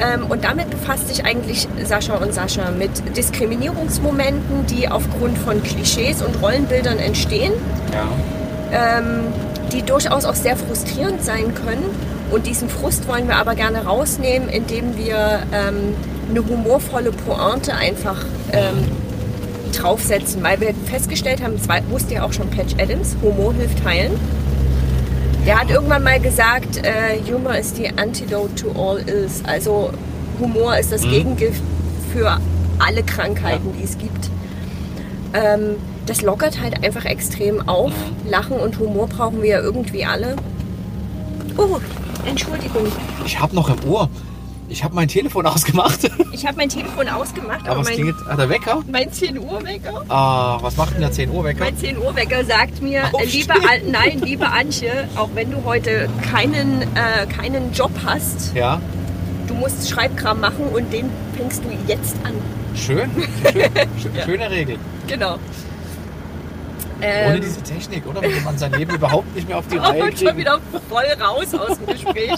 [0.00, 6.22] Ähm, und damit befasst sich eigentlich Sascha und Sascha mit Diskriminierungsmomenten, die aufgrund von Klischees
[6.22, 7.52] und Rollenbildern entstehen,
[8.72, 8.98] Ja.
[8.98, 9.20] ähm,
[9.72, 11.84] die durchaus auch sehr frustrierend sein können.
[12.30, 15.94] Und diesen Frust wollen wir aber gerne rausnehmen, indem wir ähm,
[16.30, 18.16] eine humorvolle Pointe einfach
[18.52, 18.78] ähm,
[19.82, 24.12] draufsetzen, weil wir festgestellt haben, das wusste ja auch schon Patch Adams, Humor hilft heilen.
[25.46, 29.42] Der hat irgendwann mal gesagt, äh, Humor ist die Antidote to all ills.
[29.44, 29.90] Also
[30.40, 31.62] Humor ist das Gegengift
[32.12, 32.38] für
[32.78, 34.30] alle Krankheiten, die es gibt.
[35.34, 37.92] Ähm, das lockert halt einfach extrem auf.
[38.28, 40.36] Lachen und Humor brauchen wir ja irgendwie alle.
[41.56, 41.78] Oh,
[42.26, 42.86] Entschuldigung.
[43.24, 44.08] Ich habe noch im Ohr.
[44.74, 46.00] Ich habe mein Telefon ausgemacht.
[46.32, 48.16] Ich habe mein Telefon ausgemacht, aber, Aber mein, klingelt.
[48.28, 48.82] Ah, der Wecker?
[48.90, 50.02] mein 10 Uhr Wecker.
[50.08, 51.62] Ah, was macht denn der 10 Uhr Wecker?
[51.64, 53.30] Mein 10 Uhr Wecker sagt mir, äh, Aufstehen.
[53.30, 58.80] liebe An nein, liebe Antje, auch wenn du heute keinen, äh, keinen Job hast, Ja,
[59.46, 62.32] du musst Schreibkram machen und den fängst du jetzt an.
[62.74, 63.08] schön.
[63.52, 63.62] schön.
[63.62, 64.76] Schö- Schöne Regel.
[65.06, 65.36] Genau.
[67.26, 68.22] Ohne Ähm, diese Technik, oder?
[68.22, 70.38] Würde man sein Leben überhaupt nicht mehr auf die Reihe und schon kriegen.
[70.38, 72.32] wieder voll raus aus dem Gespräch.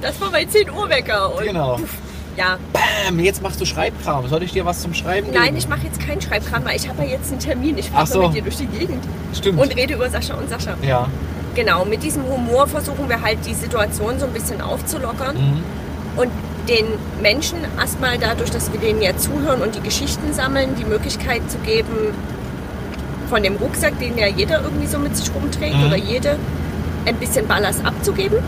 [0.00, 1.34] Das war mein 10 Uhr Wecker.
[1.34, 1.78] Und Genau.
[2.36, 4.28] Ja, Bam, jetzt machst du Schreibkram.
[4.28, 5.42] Soll ich dir was zum Schreiben geben?
[5.42, 7.76] nein, ich mache jetzt keinen Schreibkram, weil ich habe ja jetzt einen Termin.
[7.78, 8.22] Ich fahre so.
[8.22, 9.02] mit dir durch die Gegend
[9.34, 9.60] Stimmt.
[9.60, 10.74] und rede über Sascha und Sascha.
[10.82, 11.08] ja.
[11.56, 15.62] Genau, mit diesem Humor versuchen wir halt die Situation so ein bisschen aufzulockern Mhm.
[16.16, 16.30] und
[16.68, 16.84] den
[17.20, 21.58] Menschen erstmal dadurch, dass wir denen ja zuhören und die Geschichten sammeln, die Möglichkeit zu
[21.58, 22.14] geben,
[23.28, 25.86] von dem Rucksack, den ja jeder irgendwie so mit sich rumträgt Mhm.
[25.86, 26.36] oder jede,
[27.06, 28.38] ein bisschen Ballast abzugeben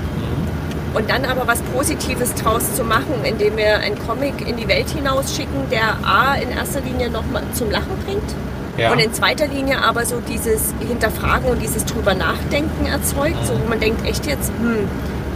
[0.94, 4.88] und dann aber was Positives draus zu machen, indem wir einen Comic in die Welt
[4.90, 8.34] hinausschicken, der A in erster Linie nochmal zum Lachen bringt
[8.76, 8.92] Ja.
[8.92, 13.68] und in zweiter Linie aber so dieses Hinterfragen und dieses drüber nachdenken erzeugt, so wo
[13.68, 14.88] man denkt, echt jetzt, hm,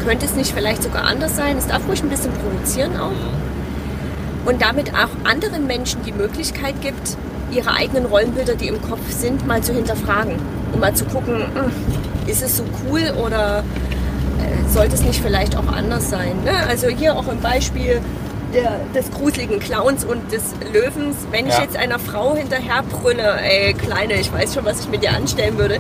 [0.05, 1.57] könnte es nicht vielleicht sogar anders sein?
[1.57, 3.13] Es darf ruhig ein bisschen provozieren auch.
[4.45, 7.17] Und damit auch anderen Menschen die Möglichkeit gibt,
[7.51, 10.35] ihre eigenen Rollenbilder, die im Kopf sind, mal zu hinterfragen.
[10.73, 11.73] Und mal zu gucken, hm,
[12.27, 16.33] ist es so cool oder äh, sollte es nicht vielleicht auch anders sein?
[16.45, 16.53] Ne?
[16.69, 18.01] Also hier auch im Beispiel
[18.55, 21.17] der, des gruseligen Clowns und des Löwens.
[21.31, 21.63] Wenn ich Ja.
[21.63, 25.59] jetzt einer Frau hinterher brülle, ey Kleine, ich weiß schon, was ich mit dir anstellen
[25.59, 25.79] würde.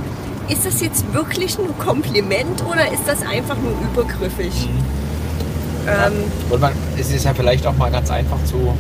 [0.48, 4.68] Ist das jetzt wirklich ein Kompliment oder ist das einfach nur übergriffig?
[5.87, 6.12] Ähm,
[6.50, 8.77] Und man, es ist ja vielleicht auch mal ganz einfach zu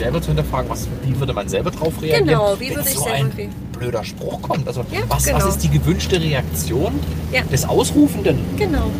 [0.00, 2.94] selber zu hinterfragen, was, wie würde man selber drauf reagieren, Genau, wie wenn würde ich
[2.96, 3.52] so selber ein reagieren?
[3.78, 4.66] blöder Spruch kommt.
[4.66, 5.38] Also Ja, was, genau.
[5.38, 6.92] was ist die gewünschte Reaktion
[7.32, 7.42] Ja.
[7.42, 8.38] des Ausrufenden?
[8.56, 8.90] Genau.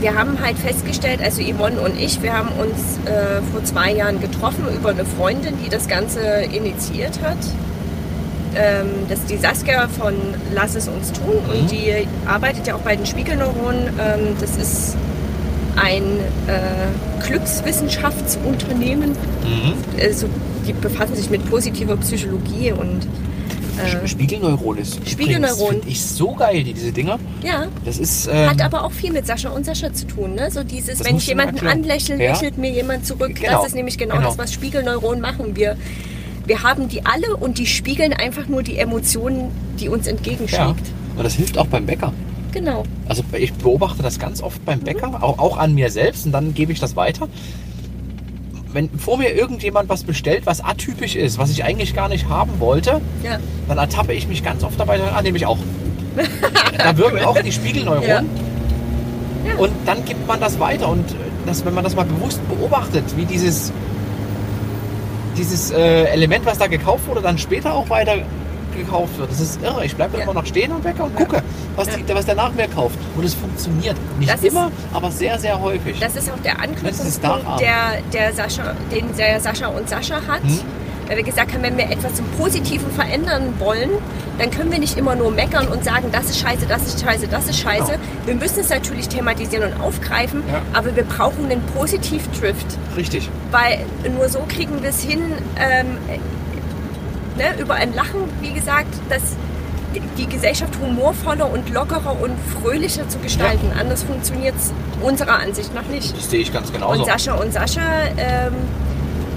[0.00, 4.20] Wir haben halt festgestellt, also Yvonne und ich, wir haben uns äh, vor zwei Jahren
[4.20, 6.20] getroffen über eine Freundin, die das Ganze
[6.52, 7.38] initiiert hat.
[8.54, 10.14] Ähm, das ist die Saskia von
[10.52, 11.60] Lass es uns tun Mhm.
[11.60, 13.86] und die arbeitet ja auch bei den Spiegelneuronen.
[13.98, 14.96] Ähm, das ist
[15.76, 16.02] ein
[16.46, 19.10] äh, Glückswissenschaftsunternehmen.
[19.10, 19.74] Mhm.
[20.00, 20.28] Also,
[20.66, 23.06] die befassen sich mit positiver Psychologie und
[23.82, 25.68] äh, Spiegelneuron ist Spiegelneuron.
[25.70, 27.18] finde ich so geil, die, diese Dinger.
[27.42, 30.34] ja, Das ist ähm, Hat aber auch viel mit Sascha und Sascha zu tun.
[30.34, 30.50] Ne?
[30.50, 32.32] So dieses, wenn ich jemanden anlächle, Ja.
[32.32, 33.34] lächelt mir jemand zurück.
[33.34, 33.58] Genau.
[33.58, 34.28] Das ist nämlich genau, Genau.
[34.28, 35.56] das, was Spiegelneuronen machen.
[35.56, 35.76] Wir,
[36.46, 40.12] wir haben die alle und die spiegeln einfach nur die Emotionen, die uns ja.
[40.12, 40.92] entgegenschlägt.
[41.16, 42.12] Und das hilft auch beim Bäcker.
[42.52, 42.84] Genau.
[43.08, 46.54] Also ich beobachte das ganz oft beim Bäcker, auch, auch an mir selbst und dann
[46.54, 47.28] gebe ich das weiter.
[48.72, 52.52] Wenn vor mir irgendjemand was bestellt, was atypisch ist, was ich eigentlich gar nicht haben
[52.58, 53.38] wollte, Ja.
[53.68, 55.58] dann ertappe ich mich ganz oft dabei, ah, nehme ich auch.
[56.78, 58.06] da wirken auch die Spiegelneuronen.
[58.08, 58.22] Ja.
[59.44, 59.56] Ja.
[59.58, 60.88] Und dann gibt man das weiter.
[60.88, 61.04] Und
[61.46, 63.72] das, wenn man das mal bewusst beobachtet, wie dieses,
[65.36, 68.14] dieses äh, Element, was da gekauft wurde, dann später auch weiter
[68.76, 69.30] gekauft wird.
[69.30, 69.84] Das ist irre.
[69.84, 70.24] Ich bleibe Ja.
[70.24, 71.42] immer noch stehen am Bäcker und gucke,
[71.76, 72.98] was, die, was der nach mir kauft.
[73.16, 73.96] Und es funktioniert.
[74.18, 75.98] Nicht Das ist- immer, aber sehr, sehr häufig.
[76.00, 80.42] Das ist auch der ist Anknüpfungspunkt, der, der Sascha, den der Sascha und Sascha hat.
[80.42, 80.60] Hm.
[81.08, 83.90] Weil wir gesagt haben, wenn wir etwas zum Positiven verändern wollen,
[84.38, 87.26] dann können wir nicht immer nur meckern und sagen, das ist scheiße, das ist scheiße,
[87.26, 87.92] das ist scheiße.
[87.92, 87.98] Genau.
[88.24, 90.62] Wir müssen es natürlich thematisieren und aufgreifen, Ja.
[90.72, 92.66] aber wir brauchen einen Positiv-Drift.
[92.96, 93.28] Richtig.
[93.50, 93.80] Weil
[94.16, 95.20] nur so kriegen wir es hin,
[95.58, 95.98] ähm,
[97.36, 99.22] ne, über ein Lachen, wie gesagt, dass
[100.16, 103.70] die Gesellschaft humorvoller und lockerer und fröhlicher zu gestalten.
[103.78, 106.16] Anders funktioniert es unserer Ansicht nach nicht.
[106.16, 107.00] Das sehe ich ganz genauso.
[107.00, 107.82] Und Sascha und Sascha,
[108.16, 108.54] ähm,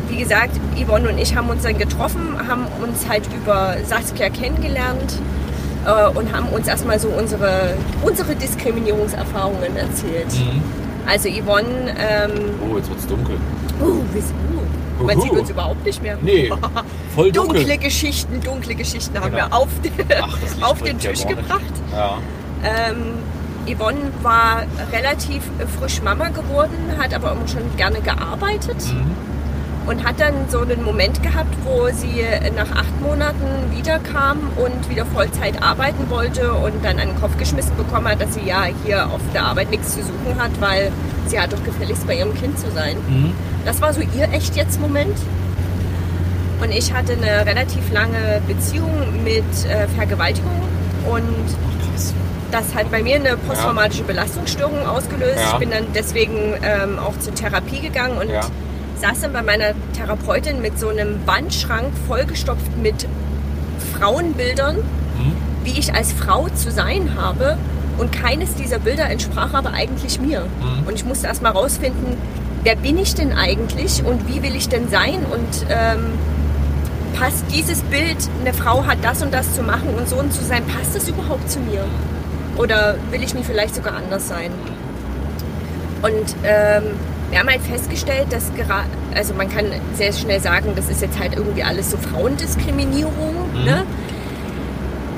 [0.07, 5.19] wie gesagt, Yvonne und ich haben uns dann getroffen, haben uns halt über Saskia kennengelernt
[5.85, 10.31] äh, und haben uns erstmal so unsere, unsere Diskriminierungserfahrungen erzählt.
[10.31, 10.61] Mhm.
[11.05, 12.31] Also Yvonne, ähm,
[12.71, 13.35] Oh, jetzt wird's dunkel.
[13.81, 14.61] uh, wir sind, uh,
[15.05, 16.17] man sieht uns überhaupt nicht mehr.
[16.21, 16.51] Nee,
[17.15, 17.59] voll dunkel.
[17.59, 19.47] Dunkle Geschichten, dunkle Geschichten haben Genau.
[19.49, 19.67] wir auf,
[20.21, 21.37] Ach, das Licht auf den ja Tisch nicht.
[21.37, 21.61] gebracht.
[21.93, 22.17] Ja.
[22.63, 23.13] Ähm,
[23.67, 24.63] Yvonne war
[24.93, 25.41] relativ
[25.79, 29.89] frisch Mama geworden, hat aber immer schon gerne gearbeitet Mhm.
[29.89, 32.23] und hat dann so einen Moment gehabt, wo sie
[32.55, 37.75] nach acht Monaten wiederkam und wieder Vollzeit arbeiten wollte und dann an den Kopf geschmissen
[37.75, 40.91] bekommen hat, dass sie ja hier auf der Arbeit nichts zu suchen hat, weil
[41.29, 42.97] sie hat doch gefälligst bei ihrem Kind zu sein.
[43.07, 43.31] Mhm.
[43.65, 45.17] Das war so ihr echt jetzt Moment.
[46.61, 50.51] Und ich hatte eine relativ lange Beziehung mit äh, Vergewaltigung
[51.09, 51.23] und
[52.51, 55.37] das hat bei mir eine posttraumatische Belastungsstörung ausgelöst.
[55.41, 55.51] Ja.
[55.53, 58.41] Ich bin dann deswegen ähm, auch zur Therapie gegangen und Ja.
[59.01, 63.05] saß dann bei meiner Therapeutin mit so einem Wandschrank vollgestopft mit
[63.97, 65.33] Frauenbildern, Mhm.
[65.63, 67.57] wie ich als Frau zu sein habe.
[67.97, 70.41] Und keines dieser Bilder entsprach aber eigentlich mir.
[70.41, 70.87] Mhm.
[70.87, 72.17] Und ich musste erst mal rausfinden,
[72.63, 76.13] wer bin ich denn eigentlich und wie will ich denn sein und ähm,
[77.17, 80.43] passt dieses Bild, eine Frau hat das und das zu machen und so und zu
[80.43, 81.85] sein, passt das überhaupt zu mir?
[82.57, 84.51] Oder will ich nicht vielleicht sogar anders sein?
[86.01, 86.83] Und ähm,
[87.29, 91.19] wir haben halt festgestellt, dass gerade, also man kann sehr schnell sagen, das ist jetzt
[91.19, 93.63] halt irgendwie alles so Frauendiskriminierung, Mhm.
[93.65, 93.83] ne?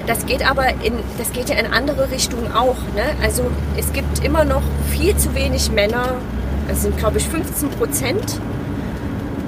[0.08, 2.78] Das geht aber in, das geht ja in andere Richtungen auch.
[2.96, 3.04] Ne?
[3.22, 3.44] Also
[3.78, 6.16] es gibt immer noch viel zu wenig Männer,
[6.72, 8.40] es sind glaube ich 15 Prozent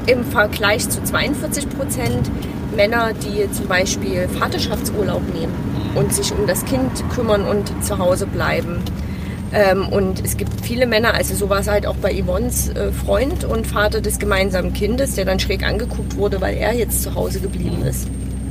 [0.06, 2.30] im Vergleich zu 42 Prozent
[2.76, 5.54] Männer, die zum Beispiel Vaterschaftsurlaub nehmen
[5.96, 8.82] und sich um das Kind kümmern und zu Hause bleiben.
[9.52, 12.92] Ähm, und es gibt viele Männer, also so war es halt auch bei Yvonnes äh,
[12.92, 17.16] Freund und Vater des gemeinsamen Kindes, der dann schräg angeguckt wurde, weil er jetzt zu
[17.16, 18.08] Hause geblieben ist.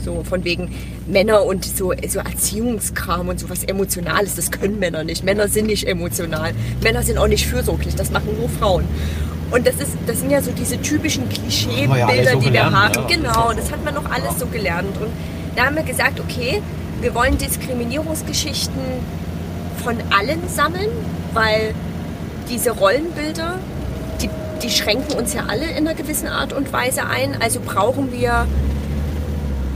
[0.09, 0.75] So von wegen
[1.07, 5.23] Männer und so, so Erziehungskram und sowas Emotionales, das können Männer nicht.
[5.23, 6.53] Männer sind nicht emotional.
[6.83, 8.85] Männer sind auch nicht fürsorglich, das machen nur Frauen.
[9.51, 12.53] Und das, ist, das sind ja so diese typischen wir Klischeebilder, ja so die wir
[12.53, 12.95] gelernt, haben.
[12.95, 13.17] ja.
[13.17, 14.97] Genau, das hat man noch alles so gelernt.
[14.99, 15.11] Und
[15.57, 16.63] da haben wir gesagt, okay,
[17.03, 18.81] wir wollen Diskriminierungsgeschichten
[19.85, 20.89] von allen sammeln,
[21.35, 21.75] weil
[22.49, 23.59] diese Rollenbilder,
[24.23, 24.31] die,
[24.63, 27.37] die schränken uns ja alle in einer gewissen Art und Weise ein.
[27.43, 28.47] Also brauchen wir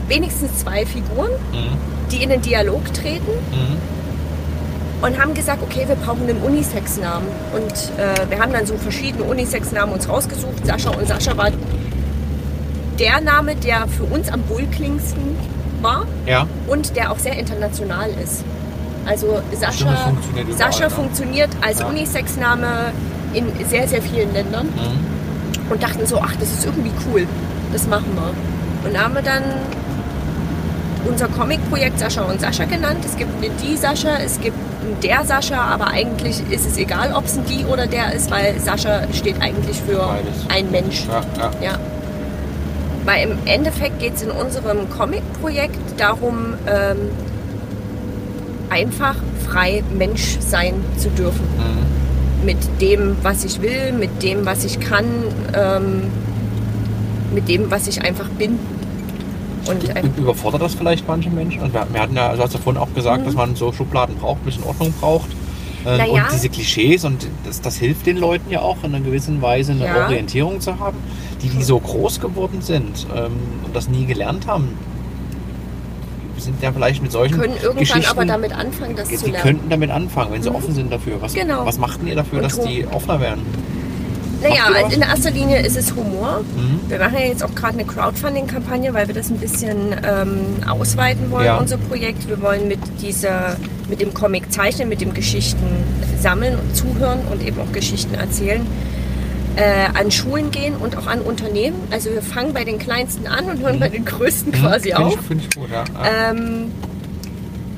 [0.09, 1.77] wenigstens zwei Figuren, Mhm.
[2.11, 5.05] die in den Dialog treten Mhm.
[5.05, 7.27] und haben gesagt, okay, wir brauchen einen Unisex-Namen.
[7.55, 10.65] Und äh, wir haben dann so verschiedene Unisex-Namen uns rausgesucht.
[10.67, 11.51] Sascha und Sascha war
[12.99, 15.37] der Name, der für uns am wohlklingendsten
[15.81, 16.47] war Ja.
[16.69, 18.45] und der auch sehr international ist.
[19.07, 20.91] Also Stimmt, Sascha, das funktioniert überall, Sascha ne?
[20.91, 21.87] funktioniert als Ja.
[21.87, 22.67] Unisex-Name
[23.35, 25.71] in sehr, sehr vielen Ländern Mhm.
[25.73, 27.27] und dachten so, ach, das ist irgendwie cool,
[27.73, 28.31] das machen wir.
[28.87, 29.43] Und da haben wir dann
[31.05, 33.05] unser Comic-Projekt Sascha und Sascha genannt.
[33.05, 37.13] Es gibt eine die Sascha, es gibt einen der Sascha, aber eigentlich ist es egal,
[37.15, 40.47] ob es ein die oder der ist, weil Sascha steht eigentlich für Beides.
[40.49, 41.05] ein Mensch.
[41.09, 41.51] Ja, ja.
[41.73, 41.79] Ja.
[43.05, 47.11] Weil im Endeffekt geht es in unserem Comic-Projekt darum, ähm,
[48.71, 49.17] einfach
[49.49, 51.45] frei Mensch sein zu dürfen.
[51.59, 52.47] Mhm.
[52.47, 55.05] Mit dem, was ich will, mit dem, was ich kann,
[55.55, 56.03] ähm,
[57.35, 58.59] mit dem, was ich einfach bin.
[59.69, 61.63] Und äh, Überfordert das vielleicht manche Menschen?
[61.63, 64.43] Und wir, hatten ja, also hast du vorhin auch gesagt, dass man so Schubladen braucht,
[64.43, 65.29] ein bisschen Ordnung braucht.
[65.31, 65.37] Mhm.
[65.99, 66.05] Ja.
[66.07, 69.73] Und diese Klischees und das, das hilft den Leuten ja auch in einer gewissen Weise
[69.73, 70.05] eine Ja.
[70.07, 70.97] Orientierung zu haben,
[71.43, 73.33] die, die so groß geworden sind ähm,
[73.65, 74.69] und das nie gelernt haben.
[76.37, 79.27] Die sind ja vielleicht mit solchen können irgendwann Geschichten, aber damit anfangen, das die zu
[79.27, 79.43] lernen.
[79.43, 80.57] könnten damit anfangen, wenn sie Mhm.
[80.57, 81.21] offen sind dafür.
[81.21, 81.65] Was, Genau.
[81.67, 83.43] was macht denn ihr dafür, Und dass Hum- die offener werden?
[84.43, 86.41] Naja, also in erster Linie ist es Humor.
[86.57, 86.81] Mhm.
[86.89, 91.31] Wir machen ja jetzt auch gerade eine Crowdfunding-Kampagne, weil wir das ein bisschen ähm, ausweiten
[91.31, 91.57] wollen, Ja.
[91.59, 92.29] unser Projekt.
[92.29, 93.57] Wir wollen mit dieser,
[93.89, 95.65] mit dem Comic zeichnen, mit dem Geschichten
[96.21, 98.67] sammeln und zuhören und eben auch Geschichten erzählen,
[99.57, 101.77] äh, an Schulen gehen und auch an Unternehmen.
[101.91, 105.15] Also wir fangen bei den Kleinsten an und hören bei den Größten quasi Finde auf.
[105.15, 105.85] ich, find ich gut, ja.
[106.31, 106.71] Ähm,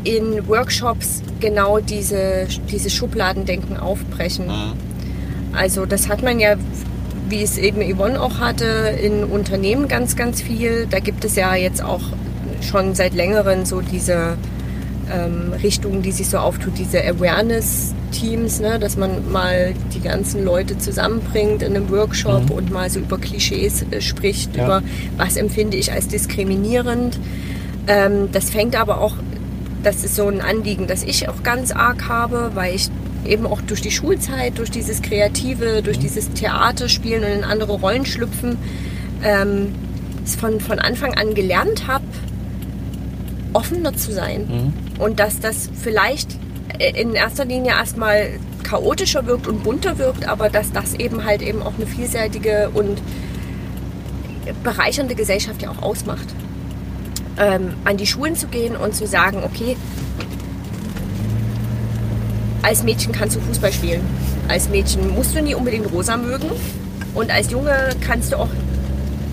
[0.05, 4.47] in Workshops genau diese, diese Schubladendenken aufbrechen.
[4.47, 4.73] Mhm.
[5.57, 6.55] Also das hat man ja,
[7.29, 8.65] wie es eben Yvonne auch hatte,
[9.03, 10.87] in Unternehmen ganz, ganz viel.
[10.91, 12.03] Da gibt es ja jetzt auch
[12.61, 14.37] schon seit längerem so diese
[15.13, 18.79] ähm, Richtung, die sich so auftut, diese Awareness-Teams, ne?
[18.79, 22.51] dass man mal die ganzen Leute zusammenbringt in einem Workshop Mhm.
[22.51, 24.65] und mal so über Klischees äh, spricht, Ja.
[24.65, 24.83] über
[25.17, 27.19] was empfinde ich als diskriminierend.
[27.87, 29.15] Ähm, das fängt aber auch,
[29.83, 32.89] das ist so ein Anliegen, das ich auch ganz arg habe, weil ich
[33.27, 38.07] eben auch durch die Schulzeit, durch dieses Kreative, durch dieses Theaterspielen und in andere Rollen
[38.07, 38.59] schlüpfen,
[39.23, 39.75] ähm,
[40.25, 42.05] es von, von Anfang an gelernt habe,
[43.53, 44.47] offener zu sein.
[44.99, 46.37] Und dass das vielleicht
[46.79, 51.43] äh, in erster Linie erstmal chaotischer wirkt und bunter wirkt, aber dass das eben halt
[51.43, 53.01] eben auch eine vielseitige und
[54.63, 56.27] bereichernde Gesellschaft ja auch ausmacht.
[57.37, 59.77] Ähm, an die Schulen zu gehen und zu sagen, okay,
[62.65, 64.01] als Mädchen kannst du Fußball spielen.
[64.49, 66.49] Als Mädchen musst du nie unbedingt rosa mögen.
[67.15, 68.49] Und als Junge kannst du auch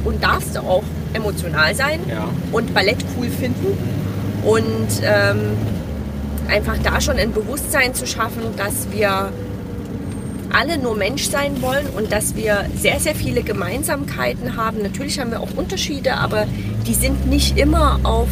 [0.03, 2.27] und darfst du auch emotional sein Ja.
[2.51, 3.77] und Ballett cool finden.
[4.43, 5.39] Und ähm,
[6.49, 9.32] einfach da schon ein Bewusstsein zu schaffen, dass wir
[10.51, 14.82] alle nur Mensch sein wollen und dass wir sehr, sehr viele Gemeinsamkeiten haben.
[14.82, 16.45] Natürlich haben wir auch Unterschiede, aber
[16.88, 18.27] die sind nicht immer auf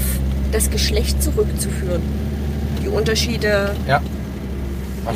[0.52, 2.02] das Geschlecht zurückzuführen.
[2.84, 4.02] Die Unterschiede ja.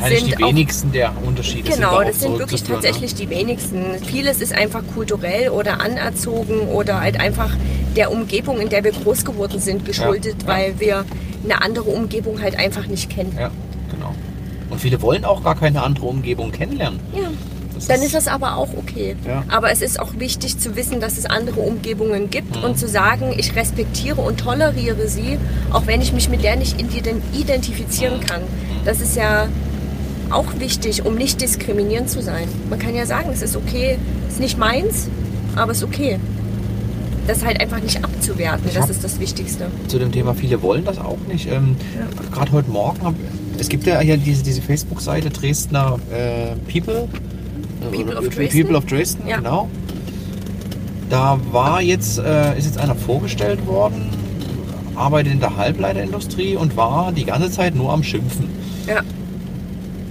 [0.00, 3.30] Wahrscheinlich sind die auch- wenigsten der Unterschiede sind Genau, darauf das sind wirklich tatsächlich die
[3.30, 3.84] wenigsten.
[4.06, 7.50] Vieles ist einfach kulturell oder anerzogen oder halt einfach
[7.96, 10.48] der Umgebung, in der wir groß geworden sind, geschuldet, ja.
[10.48, 11.04] weil wir
[11.44, 13.34] eine andere Umgebung halt einfach nicht kennen.
[13.34, 13.40] Ne?
[13.42, 13.50] Ja,
[13.90, 14.14] genau.
[14.70, 17.00] Und viele wollen auch gar keine andere Umgebung kennenlernen.
[17.14, 17.28] Ja.
[17.74, 19.16] Das Dann ist das aber auch okay.
[19.26, 19.42] Ja.
[19.48, 22.62] Aber es ist auch wichtig zu wissen, dass es andere Umgebungen gibt Mhm.
[22.62, 25.38] und zu sagen, ich respektiere und toleriere sie,
[25.72, 28.26] auch wenn ich mich mit der nicht ident- identifizieren Mhm.
[28.26, 28.42] kann.
[28.84, 29.48] Das ist ja
[30.30, 32.48] auch wichtig, um nicht diskriminierend zu sein.
[32.70, 33.98] Man kann ja sagen, es ist okay,
[34.28, 35.08] es ist nicht meins,
[35.56, 36.18] aber es ist okay.
[37.26, 39.66] Das halt einfach nicht abzuwerten, Ich das ist das Wichtigste.
[39.88, 41.50] zu dem Thema, viele wollen das auch nicht.
[41.50, 41.76] Ähm,
[42.32, 42.98] Gerade heute Morgen,
[43.58, 47.08] es gibt ja hier diese, diese Facebook-Seite Dresdner äh, People.
[47.92, 48.60] People of Dresden?
[48.62, 49.36] People of Dresden, Ja.
[49.38, 49.68] genau.
[51.10, 54.08] Da war jetzt, äh, ist jetzt einer vorgestellt worden,
[54.94, 58.48] arbeitet in der Halbleiterindustrie und war die ganze Zeit nur am Schimpfen.
[58.86, 59.00] Ja,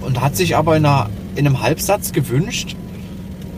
[0.04, 2.76] Und hat sich aber in, einer, in einem Halbsatz gewünscht,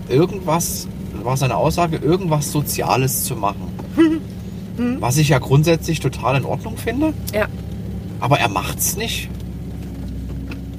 [0.09, 0.89] irgendwas,
[1.23, 3.73] war seine Aussage, irgendwas Soziales zu machen.
[5.01, 7.15] Was ich ja grundsätzlich total in Ordnung finde.
[7.33, 7.47] ja.
[8.19, 9.29] Aber er macht's nicht.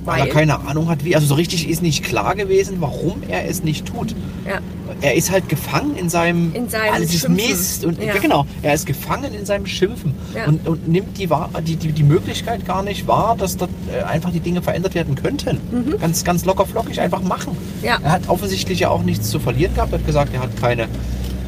[0.07, 0.27] Weil, Weil?
[0.29, 1.15] er keine Ahnung hat, wie.
[1.15, 4.15] Also so richtig ist nicht klar gewesen, warum er es nicht tut.
[4.47, 4.59] Ja.
[5.01, 6.55] Er ist halt gefangen in seinem.
[6.55, 7.35] In seinem alles ist Schimpfen.
[7.49, 7.85] Mist.
[7.85, 8.13] Und Ja.
[8.17, 10.45] genau, er ist gefangen in seinem Schimpfen Ja.
[10.47, 11.27] und, und nimmt die,
[11.65, 15.15] die, die, die Möglichkeit gar nicht wahr, dass dort äh, einfach die Dinge verändert werden
[15.15, 15.59] könnten.
[15.99, 17.51] Ganz, ganz locker flockig einfach machen.
[17.81, 17.85] Mhm.
[17.85, 17.97] Ja.
[18.01, 19.91] Er hat offensichtlich ja auch nichts zu verlieren gehabt.
[19.91, 20.87] Er hat gesagt, er hat keine,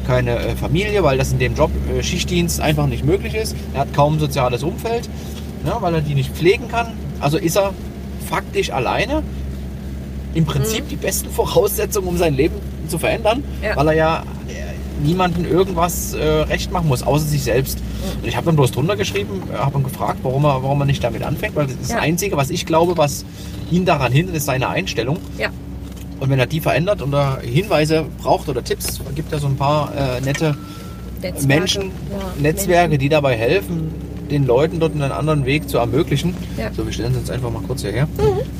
[0.06, 3.56] keine äh, Familie, weil das in dem Job äh, Schichtdienst einfach nicht möglich ist.
[3.72, 5.08] Er hat kaum soziales Umfeld,
[5.64, 6.88] ne, weil er die nicht pflegen kann.
[7.20, 7.72] Also ist er
[8.30, 9.22] faktisch alleine.
[10.32, 12.54] Im Prinzip die besten Voraussetzungen, um sein Leben
[12.88, 13.74] zu verändern, Ja.
[13.76, 17.78] weil er ja äh, niemandem irgendwas äh, recht machen muss, außer sich selbst.
[18.22, 21.02] Und ich habe dann bloß drunter geschrieben, habe ihn gefragt, warum er, warum er nicht
[21.02, 21.96] damit anfängt, weil das ist Ja.
[21.96, 23.24] das Einzige, was ich glaube, was
[23.72, 25.18] ihn daran hindert, ist seine Einstellung.
[25.36, 25.48] Ja.
[26.20, 29.56] Und wenn er die verändert und er Hinweise braucht oder Tipps, gibt er so ein
[29.56, 30.56] paar äh, nette
[31.22, 31.46] Netzwerke.
[31.46, 31.90] Menschen,
[32.38, 33.90] Netzwerke, die dabei helfen,
[34.30, 36.34] den Leuten dort einen anderen Weg zu ermöglichen.
[36.56, 36.70] Ja.
[36.76, 38.08] So, wir stellen uns jetzt einfach mal kurz hierher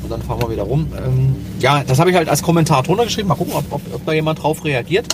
[0.02, 0.88] und dann fahren wir wieder rum.
[0.96, 3.28] Ähm, ja, das habe ich halt als Kommentar drunter geschrieben.
[3.28, 5.06] Mal gucken, ob, ob, ob da jemand drauf reagiert.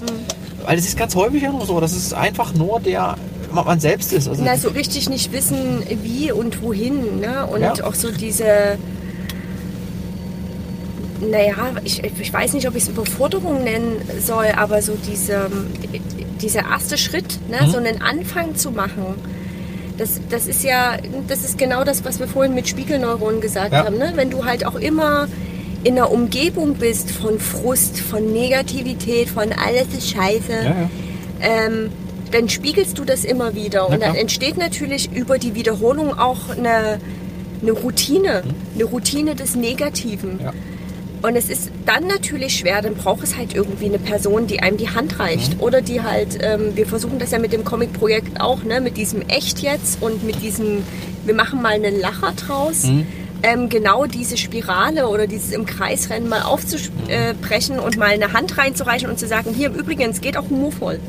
[0.65, 3.17] Weil es ist ganz häufig ja nur so, dass es einfach nur der
[3.53, 4.29] man man selbst ist.
[4.29, 7.21] Also, Na, so richtig nicht wissen, wie und wohin.
[7.21, 7.47] Ne?
[7.47, 7.73] Und Ja.
[7.85, 8.77] auch so diese,
[11.21, 11.55] naja,
[11.85, 15.51] ich, ich weiß nicht, ob ich es Überforderung nennen soll, aber so diese,
[16.41, 17.67] dieser erste Schritt, ne?
[17.67, 17.71] Mhm.
[17.71, 19.15] so einen Anfang zu machen.
[19.99, 23.85] Das, das ist ja, das ist genau das, was wir vorhin mit Spiegelneuronen gesagt Ja.
[23.85, 23.97] haben.
[23.99, 24.13] Ne?
[24.15, 25.27] Wenn du halt auch immer
[25.85, 30.91] in einer Umgebung bist von Frust, von Negativität, von alles ist scheiße, ja, ja.
[31.41, 31.91] ähm,
[32.31, 33.89] dann spiegelst du das immer wieder.
[33.89, 36.99] Und dann entsteht natürlich über die Wiederholung auch eine,
[37.63, 38.43] eine Routine,
[38.75, 40.41] eine Routine des Negativen.
[41.27, 41.31] Mhm.
[41.31, 44.77] Und es ist dann natürlich schwer, dann braucht es halt irgendwie eine Person, die einem
[44.77, 45.57] die Hand reicht.
[45.57, 45.61] Mhm.
[45.61, 48.81] Oder die halt, ähm, wir versuchen das ja mit dem Comic-Projekt auch, ne?
[48.81, 50.83] mit diesem Echt jetzt und mit diesem,
[51.25, 52.85] wir machen mal einen Lacher draus.
[52.85, 53.07] Mhm.
[53.43, 59.11] ähm, genau diese Spirale oder dieses im Kreisrennen mal aufzubrechen und mal eine Hand reinzureichen
[59.11, 61.01] und zu sagen, hier im Übrigen, es geht auch humorvoll.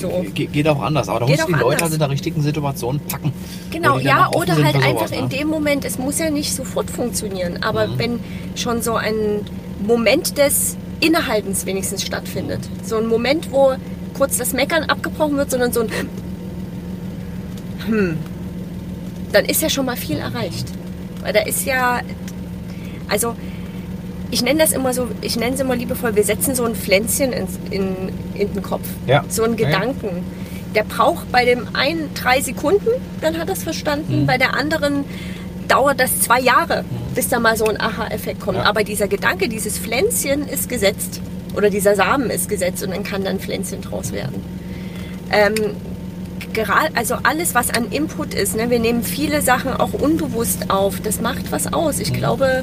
[0.00, 0.24] So.
[0.34, 3.00] Ge geht auch anders, aber da musst du die Leute halt in der richtigen Situation
[3.00, 3.32] packen.
[3.70, 5.28] Genau, ja, oder halt einfach sowas, in ne?
[5.28, 7.98] dem Moment, es muss ja nicht sofort funktionieren, aber Mhm.
[7.98, 8.20] wenn
[8.56, 9.42] schon so ein
[9.86, 12.60] Moment des Innehaltens wenigstens stattfindet.
[12.84, 13.74] So ein Moment, wo
[14.16, 15.88] kurz das Meckern abgebrochen wird, sondern so ein
[17.86, 18.18] Hm,
[19.32, 20.66] dann ist ja schon mal viel erreicht.
[21.22, 22.00] Weil da ist ja,
[23.08, 23.34] also
[24.30, 27.32] ich nenne das immer so, ich nenne es immer liebevoll, wir setzen so ein Pflänzchen
[27.32, 28.86] ins, in, in den Kopf.
[29.06, 29.24] Ja.
[29.28, 29.78] So einen Ja, ja.
[29.78, 30.24] Gedanken.
[30.74, 32.88] Der braucht bei dem einen drei Sekunden,
[33.20, 33.64] dann hat er es Mhm.
[33.64, 34.26] verstanden.
[34.26, 35.04] Bei der anderen
[35.66, 38.58] dauert das zwei Jahre, bis da mal so ein Aha-Effekt kommt.
[38.58, 41.20] Aber dieser Gedanke, dieses Pflänzchen ist gesetzt.
[41.56, 44.36] Oder dieser Samen ist gesetzt und dann kann dann Pflänzchen draus werden.
[45.32, 45.54] Ähm,
[46.52, 51.00] gerade, also alles, was an Input ist, ne, wir nehmen viele Sachen auch unbewusst auf.
[51.00, 51.96] Das macht was aus.
[51.96, 52.02] Mhm.
[52.02, 52.62] Ich glaube,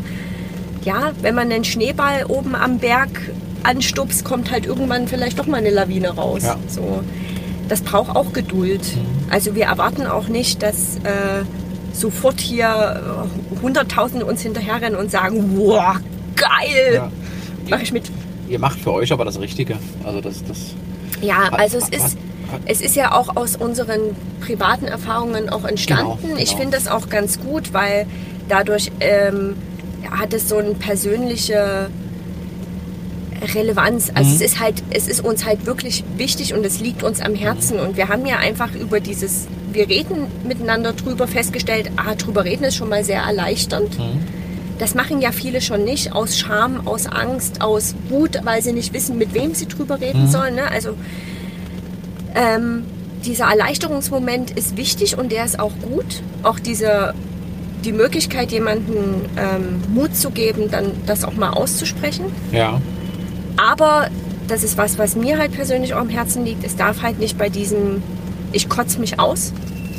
[0.88, 3.10] ja, wenn man einen Schneeball oben am Berg
[3.64, 6.44] anstupst, kommt halt irgendwann vielleicht doch mal eine Lawine raus.
[6.44, 6.56] Ja.
[6.68, 7.02] So.
[7.68, 8.96] Das braucht auch Geduld.
[8.96, 9.30] Mhm.
[9.30, 11.44] Also wir erwarten auch nicht, dass äh,
[11.94, 13.02] sofort hier
[13.58, 15.98] äh, Hunderttausende uns hinterherrennen und sagen, wow,
[16.38, 17.12] geil, Ja.
[17.70, 18.06] mach ich mit.
[18.48, 19.76] Ihr macht für euch aber das Richtige.
[20.06, 20.58] Also das, das
[21.22, 22.18] Ja, also es ist,
[22.66, 26.18] es ist ja auch aus unseren privaten Erfahrungen auch entstanden.
[26.22, 26.62] Genau, Ich genau.
[26.62, 28.06] finde das auch ganz gut, weil
[28.48, 29.56] dadurch ähm,
[30.12, 31.90] hat es so eine persönliche
[33.54, 34.12] Relevanz.
[34.14, 34.36] Also Mhm.
[34.36, 37.80] es ist halt, es ist uns halt wirklich wichtig und es liegt uns am Herzen.
[37.80, 42.64] Und wir haben ja einfach über dieses, wir reden miteinander drüber festgestellt, ah, drüber reden
[42.64, 43.98] ist schon mal sehr erleichternd.
[44.00, 44.20] Mhm.
[44.80, 48.94] Das machen ja viele schon nicht, aus Scham, aus Angst, aus Wut, weil sie nicht
[48.94, 50.32] wissen, mit wem sie drüber reden Mhm.
[50.32, 50.56] sollen.
[50.56, 50.70] Ne?
[50.70, 50.92] Also
[52.36, 52.84] ähm,
[53.26, 56.22] dieser Erleichterungsmoment ist wichtig und der ist auch gut.
[56.44, 57.14] Auch diese,
[57.86, 62.26] die Möglichkeit, jemandem ähm, Mut zu geben, dann das auch mal auszusprechen.
[62.52, 62.82] ja.
[63.60, 64.10] Aber
[64.48, 66.64] das ist was, was mir halt persönlich auch am Herzen liegt.
[66.64, 68.04] Es darf halt nicht bei diesem,
[68.52, 69.52] ich kotze mich aus,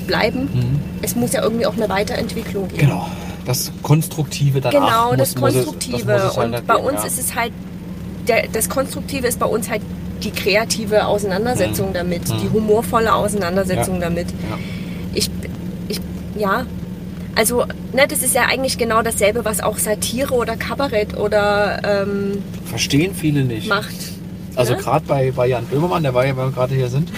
[0.06, 0.42] bleiben.
[0.54, 0.80] Mhm.
[1.02, 2.78] Es muss ja irgendwie auch eine Weiterentwicklung geben.
[2.80, 3.08] Genau.
[3.44, 4.78] Das Konstruktive danach.
[4.86, 6.06] Genau, muss, das muss es- Konstruktive.
[6.06, 7.06] das muss halt und bei geben, uns ja.
[7.06, 7.52] ist es halt,
[8.28, 9.82] der, das Konstruktive ist bei uns halt
[10.22, 11.94] die kreative Auseinandersetzung Mhm.
[11.94, 12.34] damit, Mhm.
[12.42, 14.00] die humorvolle Auseinandersetzung Ja.
[14.02, 14.28] damit.
[14.30, 14.58] Ja.
[15.14, 15.30] Ich,
[15.88, 16.00] ich,
[16.38, 16.64] ja,
[17.38, 22.42] also, ne, das ist ja eigentlich genau dasselbe, was auch Satire oder Kabarett oder ähm,
[22.66, 23.68] Verstehen viele nicht.
[23.68, 23.94] macht.
[24.56, 24.80] Also ne?
[24.80, 27.10] gerade bei, bei Jan Böhmermann, der war ja, weil wir gerade hier sind,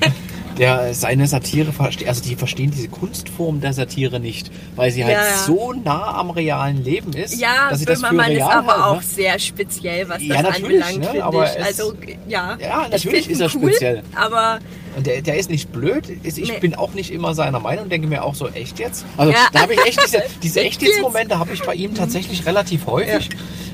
[0.58, 5.14] der seine Satire versteht, also die verstehen diese Kunstform der Satire nicht, weil sie halt
[5.14, 5.36] Ja, ja.
[5.44, 8.68] so nah am realen Leben ist, Ja, dass sie das für Böhmermann ist real aber
[8.68, 9.02] halten, auch ne?
[9.02, 11.50] sehr speziell, was Ja, das anbelangt, ne, finde aber ich.
[11.60, 11.92] es- Also,
[12.26, 12.56] ja.
[12.58, 14.02] Ja, ich natürlich ist er cool, speziell.
[14.14, 14.58] Aber
[14.96, 16.08] Und der, der ist nicht blöd.
[16.22, 16.58] Ist- Ich Nee.
[16.58, 19.04] bin auch nicht immer seiner Meinung, denke mir auch so, echt jetzt?
[19.18, 19.38] Also Ja.
[19.52, 21.02] da habe ich echt diese, diese Echt jetzt?
[21.02, 23.28] Momente habe ich bei ihm tatsächlich relativ häufig.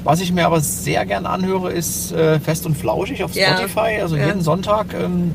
[0.05, 3.57] Was ich mir aber sehr gern anhöre, ist äh, Fest und Flauschig auf Ja.
[3.57, 4.01] Spotify.
[4.01, 4.27] Also Ja.
[4.27, 5.31] jeden Sonntag ähm,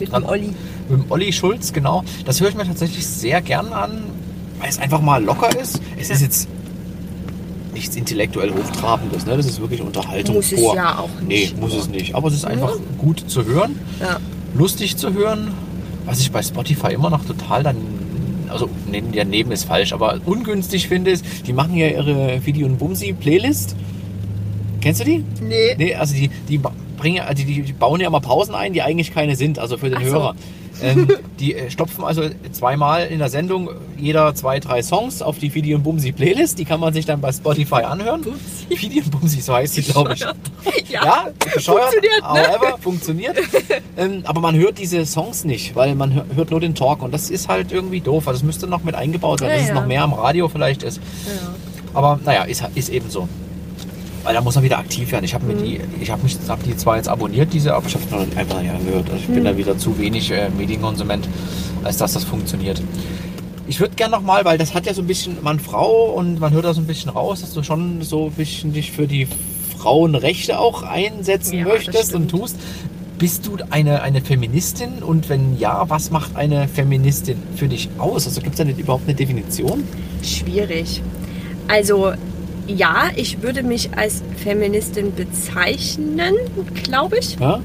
[0.00, 0.52] mit dem Olli.
[0.88, 2.02] mit dem Olli Schulz, genau.
[2.24, 4.02] Das höre ich mir tatsächlich sehr gern an,
[4.58, 5.80] weil es einfach mal locker ist.
[5.96, 6.48] Es ist jetzt
[7.72, 9.36] nichts intellektuell Hochtrabendes, ne?
[9.36, 11.60] Das ist wirklich Unterhaltung Muss es ja auch Nee, nicht.
[11.60, 12.16] muss es nicht.
[12.16, 14.18] Aber es ist einfach gut zu hören Ja.
[14.54, 15.52] Lustig zu hören.
[16.06, 17.76] Was ich bei Spotify immer noch total dann,
[18.48, 22.78] also nee, daneben ist falsch, aber ungünstig finde, ist, die machen ja ihre Video- und
[22.78, 23.76] Bumsi-Playlist.
[24.80, 25.24] Kennst du die?
[25.42, 25.74] Nee.
[25.76, 26.58] Nee, also die, die
[26.96, 29.90] bringen, also die, die bauen ja immer Pausen ein, die eigentlich keine sind, also für
[29.90, 30.32] den Ach so.
[30.82, 31.08] Ähm,
[31.38, 32.22] die äh, stopfen also
[32.52, 36.58] zweimal in der Sendung jeder zwei, drei Songs auf die Video und Bumsi Playlist.
[36.58, 38.24] Die kann man sich dann bei Spotify anhören.
[38.68, 40.20] Video und Bumsi, so heißt sie, glaube ich.
[40.90, 42.28] Ja, Ja, bescheuert, Funktioniert, ne?
[42.58, 43.36] however, funktioniert.
[43.96, 47.12] ähm, aber man hört diese Songs nicht, weil man hör- hört nur den Talk und
[47.14, 48.26] das ist halt irgendwie doof.
[48.26, 49.74] Also das müsste noch mit eingebaut werden, Ja, dass es ja.
[49.74, 50.96] noch mehr am Radio vielleicht ist.
[51.26, 51.32] Ja.
[51.94, 53.28] Aber naja, ist, ist eben so.
[54.22, 55.24] Weil da muss man wieder aktiv werden.
[55.24, 55.64] Ich habe mir Mhm.
[55.64, 58.60] die, ich habe mich, hab die zwar jetzt abonniert, diese, aber ich habe noch einfach
[58.60, 59.06] nicht angehört.
[59.10, 59.34] Also ich Mhm.
[59.34, 61.26] bin da wieder zu wenig äh, Medienkonsument,
[61.84, 62.82] als dass das funktioniert.
[63.66, 66.64] Ich würde gerne nochmal, weil das hat ja so ein bisschen Mann-Frau und man hört
[66.64, 69.26] da so ein bisschen raus, dass du schon so ein bisschen dich für die
[69.78, 72.56] Frauenrechte auch einsetzen Ja, möchtest und tust.
[73.18, 75.02] Bist du eine, eine Feministin?
[75.02, 78.26] Und wenn ja, was macht eine Feministin für dich aus?
[78.26, 79.84] Also gibt es da nicht überhaupt eine Definition?
[80.22, 81.02] Schwierig.
[81.68, 82.12] Also
[82.76, 86.34] ja, ich würde mich als Feministin bezeichnen,
[86.84, 87.36] glaube ich.
[87.38, 87.60] Ja?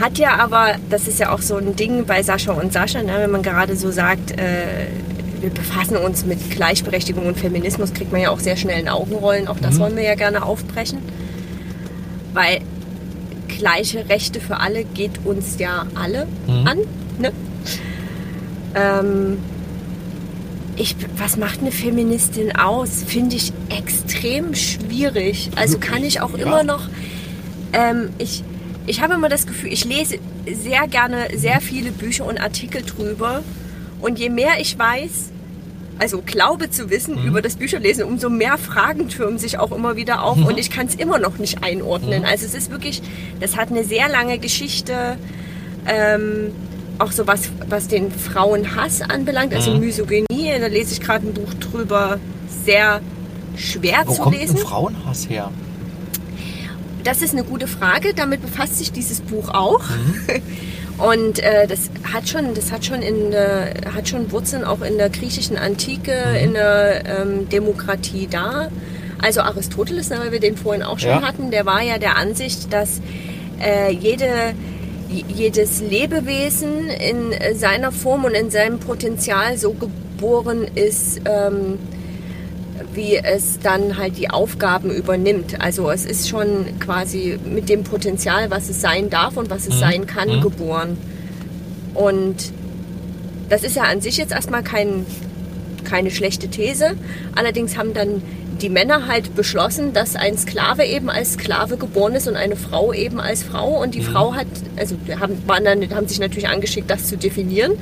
[0.00, 3.14] Hat ja aber, das ist ja auch so ein Ding bei Sascha und Sascha, ne,
[3.18, 4.86] wenn man gerade so sagt, äh,
[5.40, 9.48] wir befassen uns mit Gleichberechtigung und Feminismus, kriegt man ja auch sehr schnell in Augenrollen.
[9.48, 9.78] Auch das Mhm.
[9.80, 10.98] wollen wir ja gerne aufbrechen.
[12.34, 12.60] Weil
[13.48, 16.66] gleiche Rechte für alle geht uns ja alle Mhm.
[16.66, 16.78] an.
[17.18, 17.32] Ne?
[18.74, 19.38] Ähm,
[20.76, 23.02] ich, was macht eine Feministin aus?
[23.06, 25.50] Finde ich extrem schwierig.
[25.56, 26.44] Also kann ich auch Ja.
[26.44, 26.88] immer noch.
[27.72, 28.42] Ähm, ich
[28.88, 33.42] ich habe immer das Gefühl, ich lese sehr gerne sehr viele Bücher und Artikel drüber.
[34.00, 35.32] Und je mehr ich weiß,
[35.98, 37.26] also glaube zu wissen Mhm.
[37.28, 40.46] über das Bücherlesen, umso mehr Fragen türmen sich auch immer wieder auf Mhm.
[40.46, 42.24] und ich kann es immer noch nicht einordnen.
[42.24, 43.02] Also es ist wirklich,
[43.40, 45.16] das hat eine sehr lange Geschichte.
[45.86, 46.52] Ähm,
[46.98, 49.80] auch so was, was den Frauenhass anbelangt, also Mhm.
[49.80, 52.18] Misogynie, da lese ich gerade ein Buch drüber,
[52.64, 53.00] sehr
[53.56, 54.56] schwer Wo zu kommt lesen.
[54.56, 55.50] ein Frauenhass her?
[57.04, 58.14] Das ist eine gute Frage.
[58.14, 59.80] Damit befasst sich dieses Buch auch.
[59.90, 60.42] Mhm.
[60.98, 64.96] Und äh, das hat schon, das hat schon in der, hat schon Wurzeln auch in
[64.96, 66.36] der griechischen Antike, Mhm.
[66.36, 68.68] in der ähm, Demokratie da.
[69.22, 71.22] Also Aristoteles, ne, weil wir den vorhin auch schon Ja.
[71.22, 73.00] hatten, der war ja der Ansicht, dass
[73.62, 74.26] äh, jede,
[75.08, 81.78] jedes Lebewesen in äh, seiner Form und in seinem Potenzial so geboren ist, ähm,
[82.92, 85.60] wie es dann halt die Aufgaben übernimmt.
[85.60, 89.74] Also es ist schon quasi mit dem Potenzial, was es sein darf und was es
[89.76, 89.80] Mhm.
[89.80, 90.40] sein kann, Mhm.
[90.40, 90.96] geboren.
[91.94, 92.52] Und
[93.48, 95.06] das ist ja an sich jetzt erstmal kein,
[95.84, 96.92] keine schlechte These.
[97.34, 98.22] Allerdings haben dann
[98.62, 102.92] die Männer halt beschlossen, dass ein Sklave eben als Sklave geboren ist und eine Frau
[102.92, 103.80] eben als Frau.
[103.82, 104.46] Und die Frau hat,
[104.76, 107.72] also haben, waren dann, haben sich natürlich angeschickt, das zu definieren.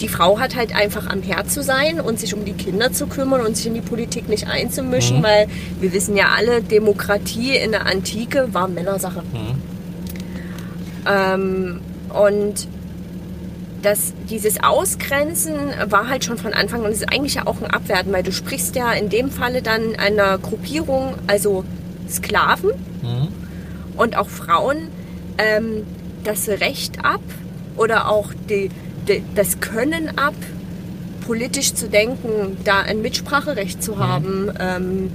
[0.00, 3.06] Die Frau hat halt einfach am Herd zu sein und sich um die Kinder zu
[3.06, 5.48] kümmern und sich in die Politik nicht einzumischen, weil
[5.80, 9.22] wir wissen ja alle, Demokratie in der Antike war Männersache.
[11.06, 12.68] Ähm, und
[13.82, 15.54] das, dieses Ausgrenzen
[15.88, 18.32] war halt schon von Anfang an, und ist eigentlich ja auch ein Abwerten, weil du
[18.32, 21.64] sprichst ja in dem Falle dann einer Gruppierung, also
[22.08, 22.70] Sklaven
[23.02, 23.28] Mhm.
[23.96, 24.88] und auch Frauen,
[25.38, 25.84] ähm,
[26.24, 27.20] das Recht ab
[27.76, 28.70] oder auch die,
[29.08, 30.34] die, das Können ab,
[31.26, 35.10] politisch zu denken, da ein Mitspracherecht zu haben, ähm,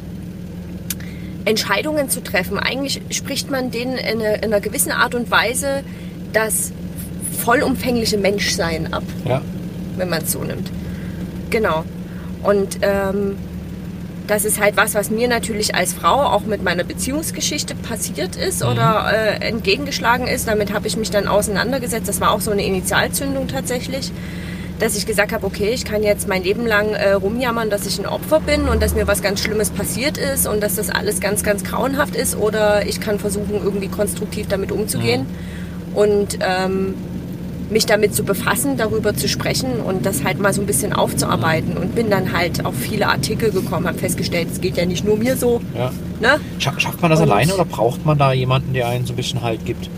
[1.46, 2.60] Entscheidungen zu treffen.
[2.60, 5.84] Eigentlich spricht man denen in, einer- in einer gewissen Art und Weise
[6.34, 6.72] das
[7.48, 9.42] vollumfängliche Menschsein ab Ja.
[9.96, 10.70] wenn man es so nimmt.
[11.50, 11.86] Genau.
[12.44, 13.38] Und ähm,
[14.28, 18.66] das ist halt was, was mir natürlich als Frau auch mit meiner Beziehungsgeschichte passiert ist
[18.66, 20.46] oder äh, entgegengeschlagen ist.
[20.50, 22.10] Damit habe ich mich dann auseinandergesetzt.
[22.10, 24.12] Das war auch so eine Initialzündung tatsächlich,
[24.80, 27.98] dass ich gesagt habe, okay, ich kann jetzt mein Leben lang äh, rumjammern, dass ich
[27.98, 31.22] ein Opfer bin und dass mir was ganz Schlimmes passiert ist und dass das alles
[31.22, 32.36] ganz, ganz grauenhaft ist.
[32.36, 35.26] Oder ich kann versuchen, irgendwie konstruktiv damit umzugehen.
[35.96, 36.94] Und ähm,
[37.70, 41.76] mich damit zu befassen, darüber zu sprechen und das halt mal so ein bisschen aufzuarbeiten
[41.78, 45.18] und bin dann halt auf viele Artikel gekommen, habe festgestellt, es geht ja nicht nur
[45.18, 45.62] mir so.
[45.76, 45.92] ja.
[46.20, 46.40] Ne?
[46.60, 49.16] Scha schafft man das Und- alleine oder braucht man da jemanden, der einen so ein
[49.18, 49.90] bisschen Halt gibt?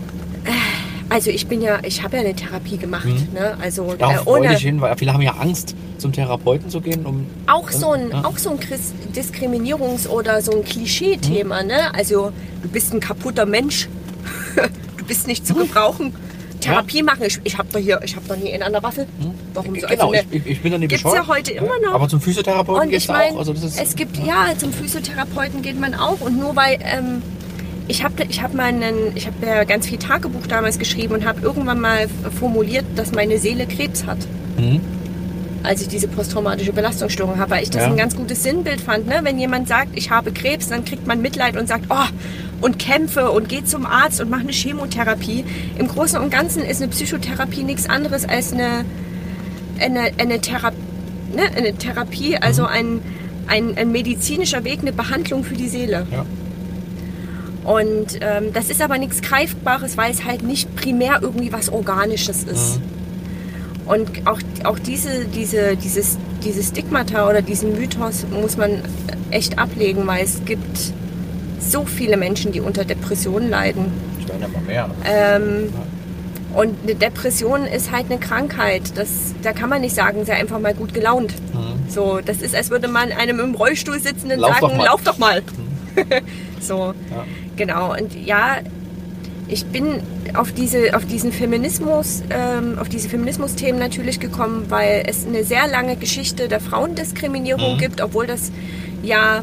[1.08, 3.56] Also ich bin ja, ich habe ja eine Therapie gemacht, ne?
[3.60, 6.80] Also Darauf äh, freue ohne ich hin, weil viele haben ja Angst, zum Therapeuten zu
[6.80, 8.24] gehen, um auch so ein, Ja.
[8.24, 11.92] auch so ein Chris- Diskriminierungs- oder so ein Klischee-Thema, ne?
[11.94, 12.30] Also
[12.62, 13.88] du bist ein kaputter Mensch,
[14.98, 16.12] du bist nicht zu gebrauchen.
[16.60, 19.06] Therapie machen, ich, ich habe doch hier, ich habe doch nie einen an der Waffel.
[19.54, 19.86] Warum so?
[19.86, 21.26] Genau, ne, ich, ich bin dann nicht gibt's bescheuert.
[21.26, 21.94] ja heute immer noch.
[21.94, 23.38] Aber zum Physiotherapeuten du meine, auch.
[23.38, 26.20] Also das ist, es gibt, ja, zum Physiotherapeuten geht man auch.
[26.20, 27.22] Und nur weil, ähm,
[27.88, 31.40] ich habe ich hab meinen, ich habe ja ganz viel Tagebuch damals geschrieben und habe
[31.40, 32.06] irgendwann mal
[32.38, 34.18] formuliert, dass meine Seele Krebs hat.
[34.56, 34.80] Mhm.
[35.62, 37.88] Als ich diese posttraumatische Belastungsstörung habe, weil ich das Ja.
[37.88, 39.06] ein ganz gutes Sinnbild fand.
[39.06, 39.20] Ne?
[39.24, 41.96] Wenn jemand sagt, ich habe Krebs, dann kriegt man Mitleid und sagt, oh,
[42.60, 45.44] und kämpfe und geht zum Arzt und mache eine Chemotherapie.
[45.78, 48.84] Im Großen und Ganzen ist eine Psychotherapie nichts anderes als eine,
[49.78, 50.70] eine, eine, Thera
[51.34, 51.42] ne?
[51.56, 53.00] eine Therapie, also ein,
[53.46, 56.06] ein, ein medizinischer Weg, eine Behandlung für die Seele.
[56.10, 56.26] Ja.
[57.64, 62.44] Und ähm, das ist aber nichts Greifbares, weil es halt nicht primär irgendwie was Organisches
[62.44, 62.80] ist.
[63.86, 68.82] Und auch, auch diese, diese, dieses, dieses Stigmata oder diesen Mythos muss man
[69.30, 70.92] echt ablegen, weil es gibt
[71.60, 73.86] so viele Menschen, die unter Depressionen leiden.
[74.18, 74.90] Ich ja mal mehr.
[75.04, 75.72] Ähm,
[76.54, 78.82] und eine Depression ist halt eine Krankheit.
[78.96, 79.08] Das,
[79.42, 81.34] da kann man nicht sagen, sei einfach mal gut gelaunt.
[81.54, 81.88] Mhm.
[81.88, 85.18] So, das ist, als würde man einem im Rollstuhl sitzenden Lauf sagen, doch lauf doch
[85.18, 85.42] mal.
[86.60, 87.24] so, Ja.
[87.56, 87.92] genau.
[87.92, 88.56] Und ja,
[89.48, 90.00] ich bin
[90.34, 95.66] auf diese, auf diesen Feminismus, ähm, auf diese Feminismus-Themen natürlich gekommen, weil es eine sehr
[95.68, 97.78] lange Geschichte der Frauendiskriminierung Mhm.
[97.78, 98.50] gibt, obwohl das
[99.02, 99.42] ja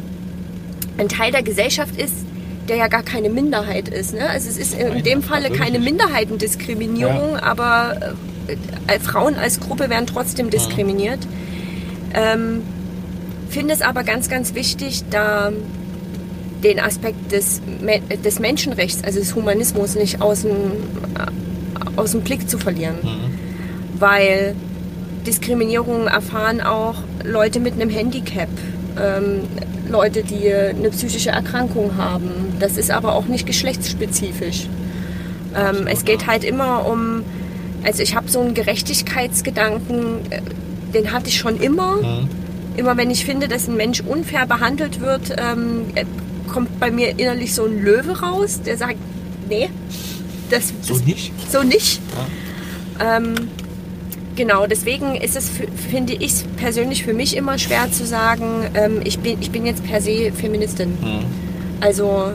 [0.98, 2.14] ein Teil der Gesellschaft ist,
[2.68, 4.14] der ja gar keine Minderheit ist.
[4.14, 4.30] Ne?
[4.30, 5.80] Also es ist in dem Falle keine.
[5.80, 8.16] Minderheitendiskriminierung, aber
[8.88, 11.20] äh, Frauen als Gruppe werden trotzdem diskriminiert.
[12.14, 12.64] Ähm,
[13.50, 15.52] finde es aber ganz, ganz wichtig, da
[16.64, 17.62] den Aspekt des,
[18.24, 22.96] des Menschenrechts, also des Humanismus, nicht aus dem, äh, aus dem Blick zu verlieren.
[24.00, 24.56] Weil
[25.26, 28.50] Diskriminierung erfahren auch Leute mit einem Handicap,
[29.00, 29.42] ähm,
[29.90, 32.56] Leute, die eine psychische Erkrankung haben.
[32.60, 34.68] Das ist aber auch nicht geschlechtsspezifisch.
[35.56, 37.24] Ähm, es geht halt immer um,
[37.84, 40.42] also ich habe so einen Gerechtigkeitsgedanken, äh,
[40.94, 41.98] den hatte ich schon immer.
[41.98, 42.30] Mhm.
[42.76, 46.06] Immer wenn ich finde, dass ein Mensch unfair behandelt wird, ähm, äh,
[46.48, 48.98] kommt bei mir innerlich so ein Löwe raus, der sagt,
[49.50, 49.70] nee,
[50.50, 51.34] das, So nicht?
[51.52, 52.00] so nicht.
[53.00, 53.36] Ähm,
[54.38, 55.50] genau, deswegen ist es,
[55.90, 59.84] finde ich persönlich für mich immer schwer zu sagen, ähm, ich, bin, ich bin jetzt
[59.84, 60.92] per se Feministin.
[61.02, 61.26] Mhm.
[61.82, 62.32] Also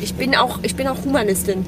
[0.00, 1.66] ich bin auch, ich bin auch Humanistin.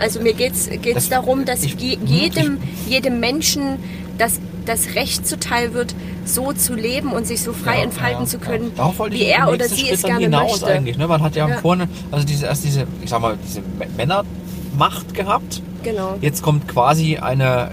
[0.00, 3.78] Also mir geht es darum, dass ich- je, hm, jedem, jedem Menschen
[4.16, 5.94] das, das Recht zuteil wird,
[6.24, 8.44] so zu leben und sich so frei Ja, entfalten ja, zu ja.
[8.44, 8.72] können,
[9.10, 10.66] ich wie er oder sie Schritt es gerne hinaus möchte.
[10.68, 10.96] eigentlich.
[10.96, 11.06] Ne?
[11.06, 11.56] Man hat ja, Ja.
[11.58, 13.60] vorne, also diese, erst diese, ich sag mal, diese
[13.96, 15.60] Männermacht gehabt.
[15.82, 16.16] Genau.
[16.22, 17.72] Jetzt kommt quasi eine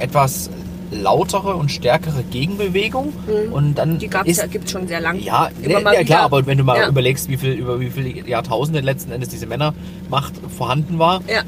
[0.00, 0.50] etwas
[0.92, 3.12] lautere und stärkere Gegenbewegung.
[3.52, 3.98] Und dann Mhm.
[4.00, 5.20] Die gab es ja, gibt schon sehr lange.
[5.20, 6.20] Ja, Immer ja, klar, wieder.
[6.22, 6.88] aber wenn du mal Ja.
[6.88, 11.42] überlegst, wie viel, über wie viele Jahrtausende letzten Endes diese Männermacht vorhanden war, Ja.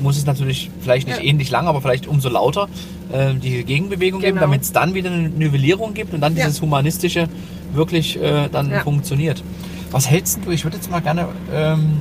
[0.00, 2.66] muss es natürlich vielleicht nicht ähnlich lang, aber vielleicht umso lauter
[3.12, 4.46] äh, diese Gegenbewegung geben, Genau.
[4.46, 7.28] damit es dann wieder eine Nivellierung gibt und dann dieses Humanistische
[7.74, 9.42] wirklich äh, dann funktioniert.
[9.90, 10.50] Was hältst du?
[10.50, 12.00] Ich würde jetzt mal gerne ähm,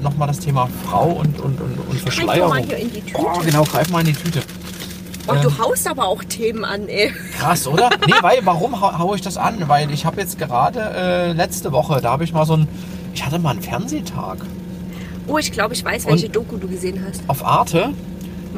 [0.00, 2.50] nochmal das Thema Frau und, und, und, und Greif Verschleierung.
[2.50, 3.18] mal hier in die Tüte.
[3.18, 4.40] Oh, genau, greif mal in die Tüte.
[5.26, 5.42] Oh, Ähm.
[5.42, 7.12] du haust aber auch Themen an, ey.
[7.38, 7.90] Krass, oder?
[8.06, 9.56] Nee, weil, warum hau, hau ich das an?
[9.68, 12.68] Weil ich habe jetzt gerade äh, letzte Woche, da habe ich mal so ein,
[13.14, 14.38] ich hatte mal einen Fernsehtag.
[15.26, 17.22] Oh, ich glaube, ich weiß, welche Doku du gesehen hast.
[17.28, 17.90] Auf Arte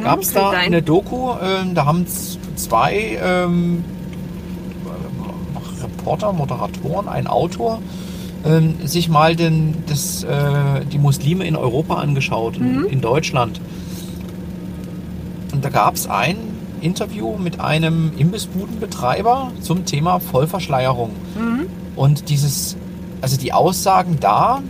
[0.03, 0.61] gab es da sein.
[0.67, 2.05] eine Doku, ähm, da haben
[2.57, 3.85] zwei ähm,
[5.83, 7.81] Reporter, Moderatoren, ein Autor,
[8.45, 12.85] ähm, sich mal den, das, äh, die Muslime in Europa angeschaut, in, Mhm.
[12.87, 13.61] in Deutschland.
[15.53, 16.37] Und da gab es ein
[16.81, 21.11] Interview mit einem Imbissbudenbetreiber zum Thema Vollverschleierung.
[21.39, 21.67] Mhm.
[21.97, 22.77] Und dieses,
[23.21, 24.63] also die Aussagen da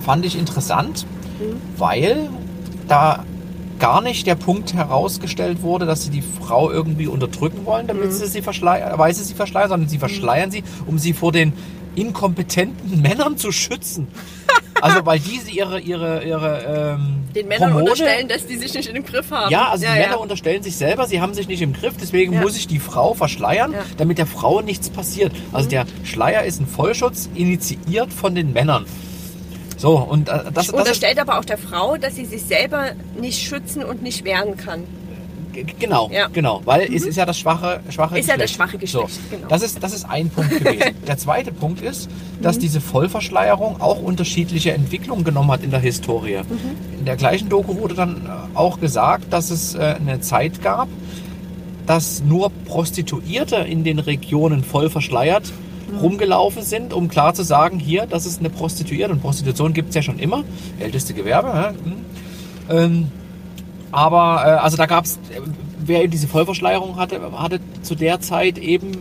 [0.00, 1.06] fand ich interessant,
[1.40, 1.56] Mhm.
[1.78, 2.28] weil
[2.88, 3.24] da
[3.80, 8.10] gar nicht der Punkt herausgestellt wurde, dass sie die Frau irgendwie unterdrücken wollen, damit Mhm.
[8.12, 11.52] sie sie verschleiern, weil sie sie verschleiern, sondern sie verschleiern sie, um sie vor den
[11.96, 14.08] inkompetenten Männern zu schützen.
[14.82, 16.58] Also weil diese ihre ihre ihre
[16.98, 19.50] ähm, Den Männern Hormone- unterstellen, dass die sich nicht den Griff haben.
[19.50, 19.94] ja, also die ja.
[20.06, 22.40] Männer unterstellen sich selber, sie haben sich nicht im Griff, deswegen Ja.
[22.40, 23.80] muss ich die Frau verschleiern, Ja.
[23.80, 23.96] Mhm.
[23.96, 25.32] damit der Frau nichts passiert.
[25.52, 28.86] Also der Schleier ist ein Vollschutz, initiiert von den Männern.
[29.76, 33.42] So, und äh, das, das Unterstellt aber auch der Frau, dass sie sich selber nicht
[33.46, 34.84] schützen und nicht wehren kann.
[35.78, 36.28] Genau, Ja.
[36.32, 38.40] genau, weil es ist ja das schwache, schwache Ist ja Geschlecht.
[38.42, 39.46] das schwache Geschlecht, So, genau.
[39.48, 40.94] das, ist, das ist ein Punkt gewesen.
[41.06, 42.42] der zweite Punkt ist, Mhm.
[42.42, 46.38] dass diese Vollverschleierung auch unterschiedliche Entwicklungen genommen hat in der Historie.
[46.48, 46.98] Mhm.
[47.00, 50.88] In der gleichen Doku wurde dann äh, auch gesagt, dass es äh, eine Zeit gab,
[51.86, 55.52] dass nur Prostituierte in den Regionen voll verschleiert
[55.90, 55.98] Mhm.
[55.98, 59.12] rumgelaufen sind, um klar zu sagen, hier, das ist eine Prostituierte.
[59.12, 60.42] Und Prostitution gibt es ja schon immer,
[60.80, 61.48] älteste Gewerbe.
[61.48, 61.70] Ja?
[61.70, 61.94] hm.
[62.70, 63.08] Ähm,
[63.94, 65.18] aber äh, also da gab es,
[65.84, 68.92] wer eben diese Vollverschleierung hatte, hatte zu der Zeit eben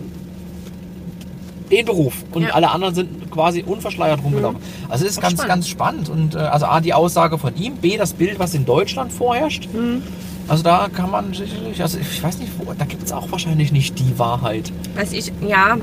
[1.72, 2.50] den Beruf und Ja.
[2.50, 2.54] Mhm.
[2.56, 4.60] alle anderen sind quasi unverschleiert rumgelaufen.
[4.90, 5.50] Also es ist Auch ganz, spannend.
[5.50, 6.10] ganz spannend.
[6.10, 9.68] Und äh, also A, die Aussage von ihm, B, das Bild, was in Deutschland vorherrscht.
[9.74, 10.04] Mhm.
[10.48, 13.72] Also da kann man sicherlich, also ich weiß nicht, wo, da gibt es auch wahrscheinlich
[13.72, 14.72] nicht die Wahrheit.
[14.96, 15.78] Was ich, ja,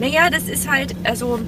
[0.00, 1.38] naja, das ist halt, also,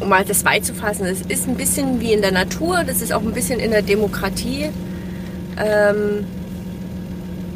[0.00, 3.02] um mal das weit zu fassen, es ist ein bisschen wie in der Natur, das
[3.02, 4.66] ist auch ein bisschen in der Demokratie.
[5.58, 6.24] Ähm,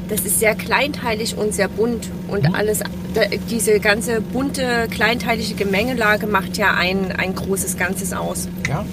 [0.08, 2.54] das ist sehr kleinteilig und sehr bunt und Mhm.
[2.54, 2.80] alles,
[3.50, 8.48] diese ganze bunte, kleinteilige Gemengelage macht ja ein, ein großes Ganzes aus.
[8.68, 8.84] Ja?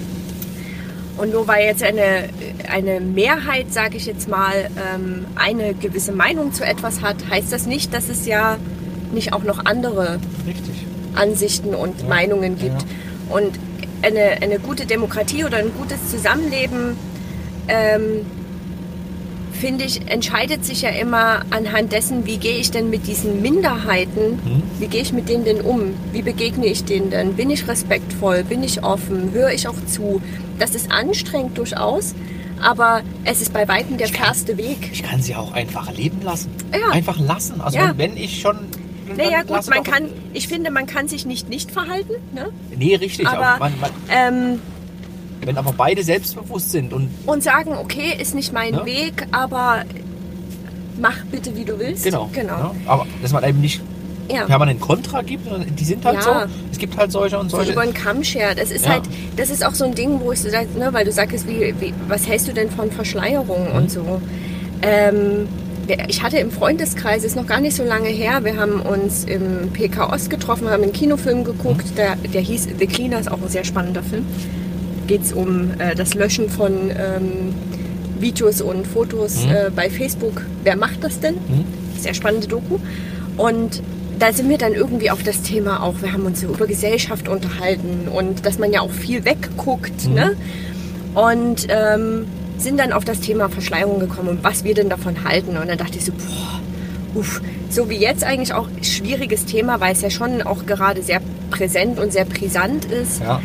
[1.18, 2.30] Und nur weil jetzt eine,
[2.70, 7.66] eine Mehrheit, sage ich jetzt mal, ähm, eine gewisse Meinung zu etwas hat, heißt das
[7.66, 8.56] nicht, dass es ja
[9.12, 10.86] nicht auch noch andere Richtig.
[11.14, 12.80] Ansichten und Ja, Meinungen gibt.
[12.82, 12.88] ja.
[13.30, 13.58] Und
[14.02, 16.96] eine, eine gute Demokratie oder ein gutes Zusammenleben,
[17.68, 18.26] ähm,
[19.52, 24.36] finde ich, entscheidet sich ja immer anhand dessen, wie gehe ich denn mit diesen Minderheiten,
[24.42, 24.62] Mhm.
[24.78, 28.42] wie gehe ich mit denen denn um, wie begegne ich denen denn, bin ich respektvoll,
[28.42, 30.22] bin ich offen, höre ich auch zu.
[30.58, 32.14] Das ist anstrengend durchaus,
[32.62, 34.88] aber es ist bei weitem der fairste Weg.
[34.92, 36.50] Ich kann sie auch einfach leben lassen.
[36.72, 36.92] Ja.
[36.92, 37.60] Einfach lassen.
[37.60, 37.90] Also Ja.
[37.96, 38.56] wenn, wenn ich schon.
[39.16, 42.48] Naja dann gut, man kann, ich finde, man kann sich nicht nicht verhalten, ne?
[42.76, 43.26] Nee, richtig.
[43.26, 44.60] aber- man, man, Ähm,
[45.44, 48.84] wenn aber beide selbstbewusst sind und und sagen, okay, ist nicht mein Ja.
[48.86, 49.84] Weg, aber
[51.00, 52.04] mach bitte, wie du willst.
[52.04, 52.28] genau.
[52.32, 52.52] Genau.
[52.56, 53.80] Ja, aber dass man eben nicht
[54.32, 54.44] Ja.
[54.44, 55.48] permanent Kontra gibt,
[55.78, 56.22] die sind halt Ja.
[56.22, 56.54] so.
[56.70, 57.72] Es gibt halt solche und So solche.
[57.72, 58.60] über den Kamm schert.
[58.60, 58.92] Das ist Ja.
[58.92, 59.02] halt,
[59.36, 61.74] das ist auch so ein Ding, wo ich so sage, ne, weil du sagst, wie,
[61.80, 63.76] wie, was hältst du denn von Verschleierung Mhm.
[63.76, 64.20] und so.
[64.82, 65.48] Ähm,
[66.08, 69.70] ich hatte im Freundeskreis, ist noch gar nicht so lange her, wir haben uns im
[69.72, 73.48] PK Ost getroffen, haben einen Kinofilm geguckt, der, der hieß The Cleaner, ist auch ein
[73.48, 74.24] sehr spannender Film.
[75.06, 77.54] Geht es um äh, das Löschen von ähm,
[78.18, 79.50] Videos und Fotos Mhm.
[79.50, 80.42] äh, bei Facebook.
[80.64, 81.34] Wer macht das denn?
[81.98, 82.78] Sehr spannende Doku.
[83.36, 83.82] Und
[84.18, 88.06] da sind wir dann irgendwie auf das Thema auch, wir haben uns über Gesellschaft unterhalten
[88.12, 90.08] und dass man ja auch viel wegguckt.
[90.08, 90.36] Ne?
[91.14, 92.26] Und ähm,
[92.62, 95.56] sind dann auf das Thema Verschleierung gekommen und was wir denn davon halten.
[95.56, 99.92] Und dann dachte ich so, boah, uff, so wie jetzt eigentlich auch schwieriges Thema, weil
[99.92, 103.20] es ja schon auch gerade sehr präsent und sehr brisant ist.
[103.20, 103.40] Ja.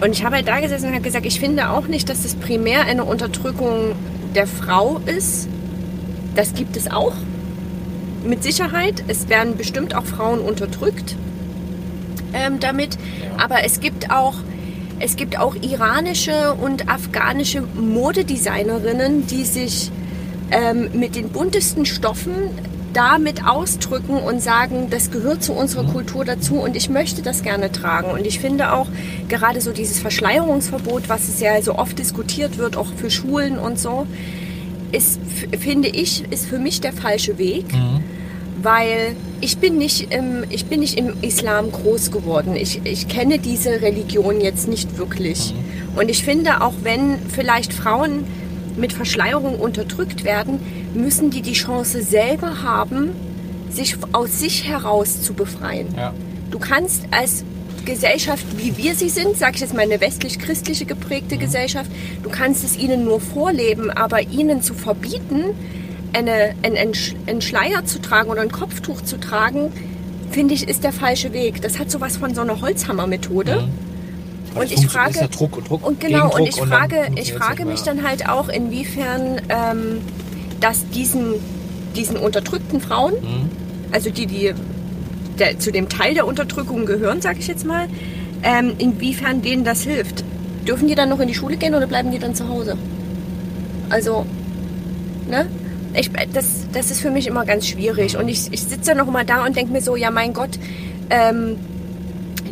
[0.00, 2.34] Und ich habe halt da gesessen und habe gesagt, ich finde auch nicht, dass das
[2.34, 3.94] primär eine Unterdrückung
[4.34, 5.48] der Frau ist.
[6.34, 7.14] Das gibt es auch.
[8.24, 9.04] Mit Sicherheit.
[9.06, 11.16] Es werden bestimmt auch Frauen unterdrückt
[12.32, 12.98] ähm, damit.
[13.38, 14.34] Aber es gibt auch
[15.04, 19.90] es gibt auch iranische und afghanische Modedesignerinnen, die sich
[20.50, 22.32] ähm, mit den buntesten Stoffen
[22.94, 27.70] damit ausdrücken und sagen, das gehört zu unserer Kultur dazu und ich möchte das gerne
[27.70, 28.12] tragen.
[28.12, 28.86] Und ich finde auch
[29.28, 33.78] gerade so dieses Verschleierungsverbot, was es ja so oft diskutiert wird, auch für Schulen und
[33.78, 34.06] so,
[34.90, 35.20] ist,
[35.58, 37.66] finde ich, ist für mich der falsche Weg
[38.64, 42.56] weil ich bin nicht im, ich bin nicht im Islam groß geworden.
[42.56, 45.54] Ich, ich kenne diese Religion jetzt nicht wirklich.
[45.96, 48.24] Und ich finde, auch wenn vielleicht Frauen
[48.76, 50.58] mit Verschleierung unterdrückt werden,
[50.94, 53.10] müssen die die Chance selber haben,
[53.70, 55.88] sich aus sich heraus zu befreien.
[55.96, 56.12] Ja.
[56.50, 57.44] Du kannst als
[57.84, 61.90] Gesellschaft, wie wir sie sind, sage ich jetzt mal eine westlich-christliche geprägte Gesellschaft,
[62.22, 65.54] du kannst es ihnen nur vorleben, aber ihnen zu verbieten,
[66.14, 66.92] eine, einen,
[67.26, 69.72] einen Schleier zu tragen oder ein Kopftuch zu tragen,
[70.30, 71.62] finde ich, ist der falsche Weg.
[71.62, 73.68] Das hat sowas von so einer Holzhammer-Methode.
[74.52, 77.32] Aber Und das ich frage ja Druck und Druck und genau und ich frage ich
[77.32, 80.00] funktioniert's frage mich dann halt auch inwiefern ähm,
[80.60, 81.34] dass diesen
[81.96, 83.50] diesen unterdrückten Frauen Mhm.
[83.90, 84.54] also die die
[85.40, 87.88] der, zu dem Teil der Unterdrückung gehören sage ich jetzt mal
[88.44, 90.22] ähm, inwiefern denen das hilft
[90.68, 92.76] dürfen die dann noch in die Schule gehen oder bleiben die dann zu Hause
[93.90, 94.24] also
[95.28, 95.46] ne
[95.94, 99.10] ich, das, das ist für mich immer ganz schwierig und ich, ich sitze dann noch
[99.10, 100.58] mal da und denke mir so ja mein Gott
[101.10, 101.56] ähm,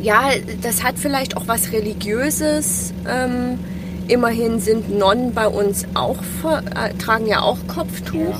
[0.03, 0.31] ja,
[0.63, 2.93] das hat vielleicht auch was Religiöses.
[3.09, 3.59] Ähm,
[4.09, 8.39] immerhin sind Nonnen bei uns auch, äh, tragen ja auch Kopftuch.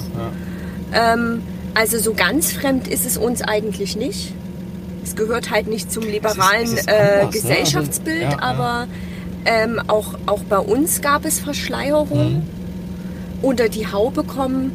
[0.93, 1.43] Ja, Ähm,
[1.75, 4.35] also so ganz fremd ist es uns eigentlich nicht.
[5.03, 7.31] Es gehört halt nicht zum liberalen es ist äh, anders, ne?
[7.33, 8.43] Gesellschaftsbild, Also, ja, ja.
[8.43, 8.87] aber
[9.45, 12.35] ähm, auch, auch bei uns gab es Verschleierung.
[12.35, 12.43] Mhm.
[13.41, 14.73] Unter die Haube kommen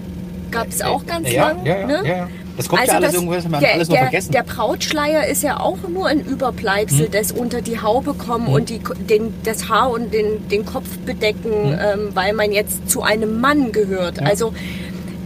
[0.51, 1.65] gab es auch ganz ja, lang.
[1.65, 2.01] Ja, ja, ne?
[2.03, 2.27] ja, ja.
[2.57, 4.31] Das kommt ja alles irgendwo, das haben wir der, alles nur der, vergessen.
[4.31, 7.11] Der Brautschleier ist ja auch nur ein Überbleibsel Hm.
[7.11, 11.77] des unter die Haube kommen und die, den, das Haar und den, den Kopf bedecken,
[11.79, 14.17] ähm, weil man jetzt zu einem Mann gehört.
[14.17, 14.23] Hm.
[14.23, 14.29] Ja.
[14.31, 14.53] Also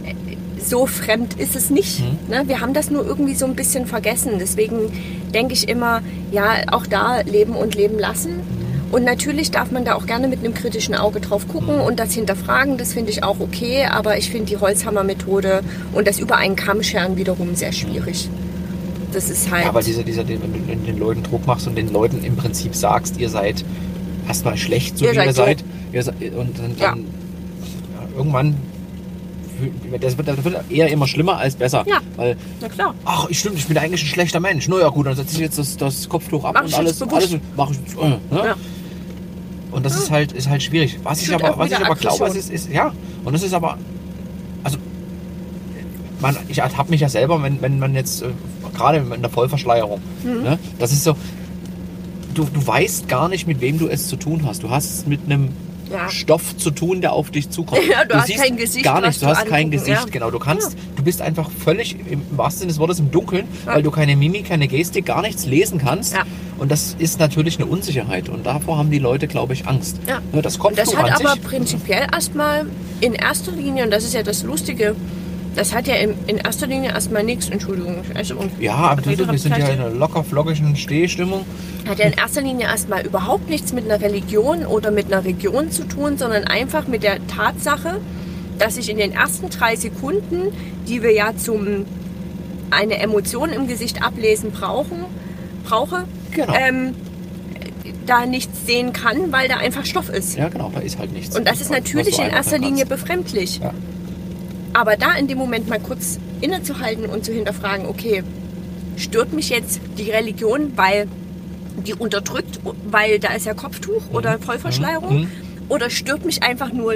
[0.04, 0.14] äh,
[0.62, 2.00] so fremd ist es nicht.
[2.00, 2.18] Hm.
[2.28, 2.42] Ne?
[2.46, 4.32] Wir haben das nur irgendwie so ein bisschen vergessen.
[4.38, 4.92] Deswegen
[5.32, 8.40] denke ich immer, ja, auch da leben und leben lassen.
[8.92, 12.12] Und natürlich darf man da auch gerne mit einem kritischen Auge drauf gucken und das
[12.12, 15.62] hinterfragen, das finde ich auch okay, aber ich finde die Holzhammer-Methode
[15.94, 18.28] und das über einen Kamm scheren wiederum sehr schwierig.
[19.12, 19.72] Das ist halt.
[19.72, 22.74] Weil dieser, dieser, den, wenn du den, Leuten Druck machst und den Leuten im Prinzip
[22.74, 23.64] sagst, ihr seid
[24.28, 25.42] erstmal schlecht, so Ihr wie seid ihr so.
[25.42, 25.64] seid.
[25.92, 26.90] Ihr seid und dann, Ja.
[26.90, 27.04] dann
[28.16, 28.56] irgendwann
[30.00, 31.84] das wird, das wird eher immer schlimmer als besser.
[31.86, 31.98] Ja.
[32.16, 32.94] Weil, Na klar.
[33.04, 34.68] ach, ich stimmt, ich bin eigentlich ein schlechter Mensch.
[34.68, 37.00] Na ja, gut, dann setze ich jetzt das, das Kopftuch ab Mach und ich alles,
[37.00, 37.76] alles mach ich.
[37.76, 38.18] Äh, ne?
[38.30, 38.56] Ja.
[39.72, 40.98] Und das ist halt, ist halt schwierig.
[41.02, 42.92] Was ich Führt aber, was ich aber glaube, ist, ist, ja,
[43.24, 43.78] und es ist aber,
[44.62, 44.76] also,
[46.20, 48.26] man, ich ertappe mich ja selber, wenn, wenn man jetzt, äh,
[48.76, 50.42] gerade in der Vollverschleierung, Mhm.
[50.42, 51.16] ne, das ist so,
[52.34, 54.62] du, du weißt gar nicht, mit wem du es zu tun hast.
[54.62, 55.48] Du hast es mit einem
[55.90, 56.08] Ja.
[56.08, 57.82] Stoff zu tun, der auf dich zukommt.
[57.90, 60.04] Ja, du hast siehst kein Gesicht, Gar was nichts, du du hast kein angucken, Gesicht,
[60.04, 60.10] ja.
[60.10, 60.30] genau.
[60.30, 63.90] Du kannst, du bist einfach völlig im wahrsten Sinne des Wortes im Dunkeln, weil du
[63.90, 66.14] keine Mimik, keine Gestik, gar nichts lesen kannst.
[66.62, 68.28] Und das ist natürlich eine Unsicherheit.
[68.28, 69.96] Und davor haben die Leute, glaube ich, Angst.
[70.06, 70.20] Ja.
[70.32, 72.66] Ne, das Und Kopftuch das hat aber prinzipiell erstmal
[73.00, 74.94] in erster Linie, und das ist ja das Lustige,
[75.56, 79.38] das hat ja in, in erster Linie erstmal nichts, Entschuldigung, also, ja, aber Rede wir
[79.40, 81.44] sind ja in einer locker flockigen Stehstimmung.
[81.88, 85.72] hat ja in erster Linie erstmal überhaupt nichts mit einer Religion oder mit einer Region
[85.72, 88.00] zu tun, sondern einfach mit der Tatsache,
[88.60, 90.52] dass ich in den ersten drei Sekunden,
[90.86, 91.86] die wir ja zum
[92.70, 95.04] eine Emotion im Gesicht ablesen brauchen,
[95.64, 96.54] brauche, Genau.
[96.54, 96.94] ähm,
[98.06, 100.36] da nichts sehen kann, weil da einfach Stoff ist.
[100.36, 101.36] Ja, genau, da ist halt nichts.
[101.36, 103.58] Und das ist natürlich in erster Linie befremdlich.
[103.62, 103.72] Ja.
[104.72, 108.22] Aber da in dem Moment mal kurz innezuhalten und zu hinterfragen, okay,
[108.96, 111.06] stört mich jetzt die Religion, weil
[111.86, 112.60] die unterdrückt,
[112.90, 115.20] weil da ist ja Kopftuch oder Vollverschleierung?
[115.22, 115.28] Mhm.
[115.68, 116.94] Oder stört mich einfach nur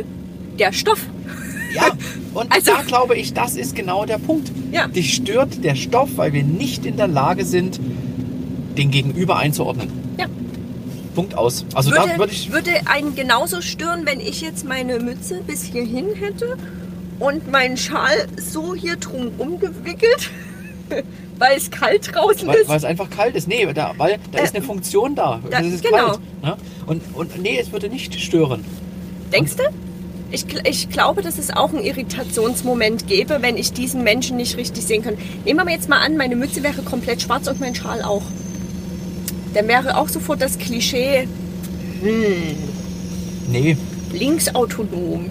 [0.59, 1.01] der Stoff?
[1.75, 1.91] Ja,
[2.35, 4.51] und Also- da glaube ich, das ist genau der Punkt.
[4.73, 4.89] Ja.
[4.89, 7.79] Dich stört der Stoff, weil wir nicht in der Lage sind,
[8.79, 9.89] den Gegenüber einzuordnen.
[10.19, 10.27] Ja.
[11.15, 11.65] Punkt aus.
[11.75, 12.53] Also da würde, würde ich.
[12.53, 16.57] würde einen genauso stören, wenn ich jetzt meine Mütze bis hierhin hätte
[17.19, 20.31] und meinen Schal so hier drum umgewickelt,
[21.39, 22.69] weil es kalt draußen Weil, ist.
[22.69, 23.49] weil es einfach kalt ist.
[23.49, 25.41] Nee, da, weil da Äh, ist eine Funktion da.
[25.51, 26.09] da- Es ist genau.
[26.09, 26.21] kalt.
[26.43, 26.57] Ne?
[26.87, 28.63] Und, und nee, es würde nicht stören.
[29.33, 29.63] Denkst du?
[30.33, 34.85] Ich, ich glaube, dass es auch einen Irritationsmoment gäbe, wenn ich diesen Menschen nicht richtig
[34.85, 35.17] sehen kann.
[35.45, 38.23] Nehmen wir jetzt mal an, meine Mütze wäre komplett schwarz und mein Schal auch.
[39.57, 41.27] Dann wäre auch sofort das Klischee
[43.51, 43.75] Nee,
[44.13, 45.31] linksautonom.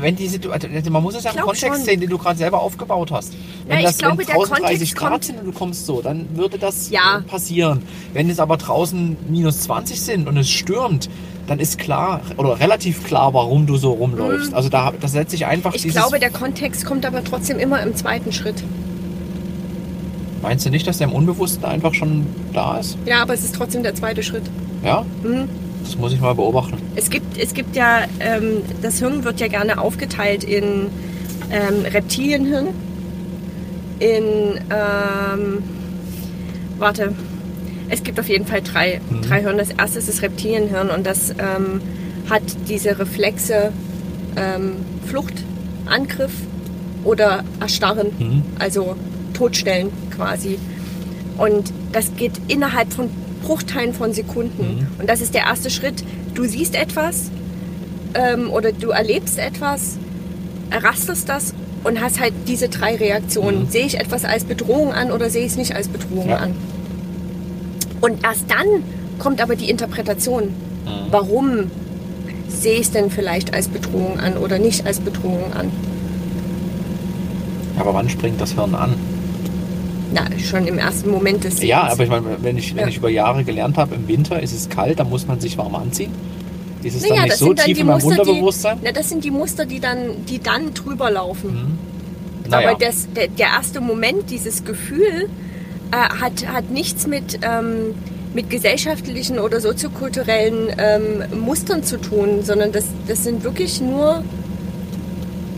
[0.00, 1.84] wenn die Situation, man muss es ja im Kontext schon.
[1.84, 3.34] sehen, den du gerade selber aufgebaut hast.
[3.68, 6.26] Wenn Ja, das glaube, wenn draußen 30 Kontext Grad sind und du kommst so, dann
[6.34, 7.22] würde das Ja.
[7.28, 7.82] passieren.
[8.12, 11.08] Wenn es aber draußen minus 20 sind und es stürmt,
[11.46, 14.52] dann ist klar oder relativ klar, warum du so rumläufst.
[14.52, 15.80] Also da das setzt sich einfach Mhm.
[15.84, 18.62] Ich glaube, der Kontext kommt aber trotzdem immer im zweiten Schritt.
[20.42, 22.98] Meinst du nicht, dass der im Unbewussten einfach schon da ist?
[23.06, 24.42] Ja, aber es ist trotzdem der zweite Schritt.
[24.84, 25.04] Ja?
[25.22, 25.48] Mhm.
[25.82, 26.76] Das muss ich mal beobachten.
[26.94, 30.88] Es gibt, es gibt ja, ähm, das Hirn wird ja gerne aufgeteilt in
[31.50, 32.68] ähm, Reptilienhirn,
[33.98, 34.24] in,
[34.70, 35.62] ähm,
[36.78, 37.12] warte,
[37.88, 39.22] es gibt auf jeden Fall drei, Mhm.
[39.22, 39.58] drei Hirn.
[39.58, 41.80] Das erste ist das Reptilienhirn und das ähm,
[42.30, 43.72] hat diese Reflexe
[44.36, 44.76] ähm,
[45.06, 45.34] Flucht,
[45.86, 46.32] Angriff
[47.04, 48.42] oder Erstarren, Mhm.
[48.58, 48.96] also
[49.32, 50.58] Totstellen quasi.
[51.38, 53.08] Und das geht innerhalb von
[53.42, 54.76] Bruchteilen von Sekunden.
[54.80, 54.86] Mhm.
[55.00, 56.04] Und das ist der erste Schritt.
[56.34, 57.30] Du siehst etwas
[58.14, 59.96] ähm, oder du erlebst etwas,
[60.70, 61.54] errasterst das
[61.84, 63.64] und hast halt diese drei Reaktionen.
[63.64, 63.70] Mhm.
[63.70, 66.36] Sehe ich etwas als Bedrohung an oder sehe ich es nicht als Bedrohung Ja.
[66.36, 66.54] an?
[68.00, 68.66] Und erst dann
[69.18, 70.44] kommt aber die Interpretation.
[70.44, 71.10] Mhm.
[71.10, 71.70] Warum
[72.48, 75.70] sehe ich es denn vielleicht als Bedrohung an oder nicht als Bedrohung an?
[77.78, 78.94] Aber wann springt das Hirn an?
[80.12, 81.92] Na, schon im ersten Moment des Ja, Sehens.
[81.92, 82.88] aber ich meine, wenn ich, wenn Ja.
[82.88, 85.74] ich über Jahre gelernt habe, im Winter ist es kalt, dann muss man sich warm
[85.74, 86.10] anziehen.
[86.82, 88.78] Ist es dann Naja, nicht das so dann tief in meinem Muster, die, Unterbewusstsein?
[88.82, 91.78] na, das sind die Muster, die dann, die dann drüber laufen.
[92.44, 92.50] Mhm.
[92.50, 92.70] Naja.
[92.70, 95.28] Aber das, der, der erste Moment, dieses Gefühl,
[95.92, 97.94] äh, hat, hat nichts mit, ähm,
[98.34, 104.24] mit gesellschaftlichen oder soziokulturellen ähm, Mustern zu tun, sondern das, das sind wirklich nur,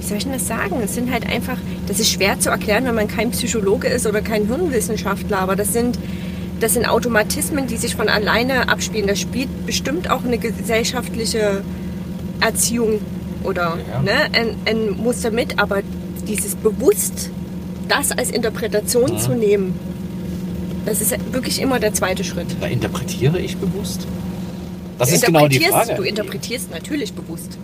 [0.04, 0.76] wie soll ich denn das sagen?
[0.84, 1.56] Es sind halt einfach,
[1.88, 5.72] das ist schwer zu erklären, wenn man kein Psychologe ist oder kein Hirnwissenschaftler, aber das
[5.72, 5.98] sind,
[6.60, 9.06] das sind Automatismen, die sich von alleine abspielen.
[9.06, 11.62] Da spielt bestimmt auch eine gesellschaftliche
[12.40, 13.00] Erziehung
[13.44, 14.02] oder Ja.
[14.02, 15.80] ne, ein, ein Muster mit, aber
[16.28, 17.30] dieses bewusst
[17.88, 19.18] das als Interpretation Ja.
[19.18, 19.74] zu nehmen,
[20.84, 22.48] das ist wirklich immer der zweite Schritt.
[22.60, 24.06] Da interpretiere ich bewusst?
[24.98, 25.94] Das ist genau die Frage.
[25.94, 27.56] Du interpretierst natürlich bewusst.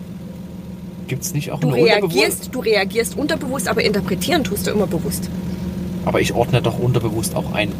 [1.11, 4.87] Gibt es nicht auch Du eine reagierst, du reagierst unterbewusst, aber interpretieren tust du immer
[4.87, 5.29] bewusst.
[6.05, 7.73] Aber ich ordne doch unterbewusst auch ein.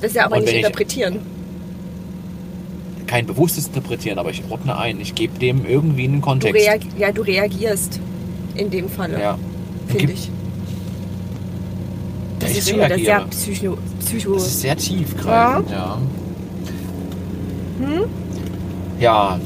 [0.00, 1.20] Das ist ja aber Und nicht interpretieren.
[3.06, 4.98] Kein bewusstes Interpretieren, aber ich ordne ein.
[5.00, 6.66] Ich gebe dem irgendwie einen Du, Kontext.
[6.66, 8.00] reag ja, du reagierst
[8.56, 9.38] in dem Falle, ja.
[9.86, 10.24] finde ich.
[10.26, 10.32] Ja,
[12.40, 13.78] Das ich ist schon wieder sehr psycho.
[14.00, 15.96] psycho Das ist sehr tiefgreifend, ja.
[17.78, 18.04] Hm?
[18.98, 19.38] Ja,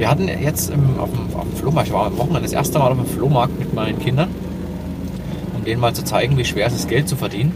[0.00, 2.78] wir hatten jetzt im, auf, dem, auf dem Flohmarkt, ich war am Wochenende das erste
[2.78, 4.28] Mal auf dem Flohmarkt mit meinen Kindern,
[5.56, 7.52] um denen mal zu zeigen, wie schwer es ist, Geld zu verdienen.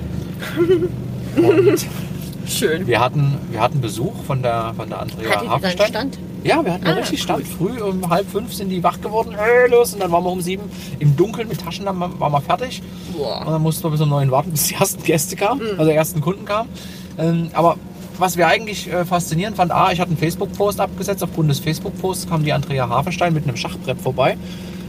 [1.37, 1.87] Und
[2.47, 2.87] Schön.
[2.87, 5.89] wir hatten, wir hatten Besuch von der, von der Andrea Hafenstein.
[5.89, 6.19] Stand?
[6.45, 7.49] Ja, wir hatten Ah, richtig Stand.
[7.49, 10.43] Früh um halb fünf sind die wach geworden, hey, los, und dann waren wir um
[10.43, 10.65] sieben
[10.99, 12.83] im Dunkeln mit Taschenlampen, waren wir fertig.
[13.09, 13.43] Und Boah.
[13.47, 15.79] dann mussten wir bis um neun warten, bis die ersten Gäste kamen, Mhm.
[15.81, 16.69] also die ersten Kunden kamen.
[17.17, 17.77] Ähm, aber
[18.19, 21.23] was wir eigentlich äh, faszinierend fand, A, ich hatte einen Facebook-Post abgesetzt.
[21.23, 24.37] Aufgrund des Facebook-Posts kam die Andrea Hafenstein mit einem Schachbrett vorbei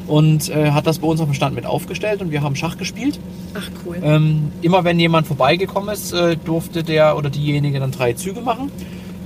[0.07, 2.77] und äh, hat das bei uns auf dem Stand mit aufgestellt und wir haben Schach
[2.77, 3.19] gespielt.
[3.55, 3.97] Ach cool.
[4.03, 8.71] Ähm, immer wenn jemand vorbeigekommen ist, äh, durfte der oder diejenige dann drei Züge machen.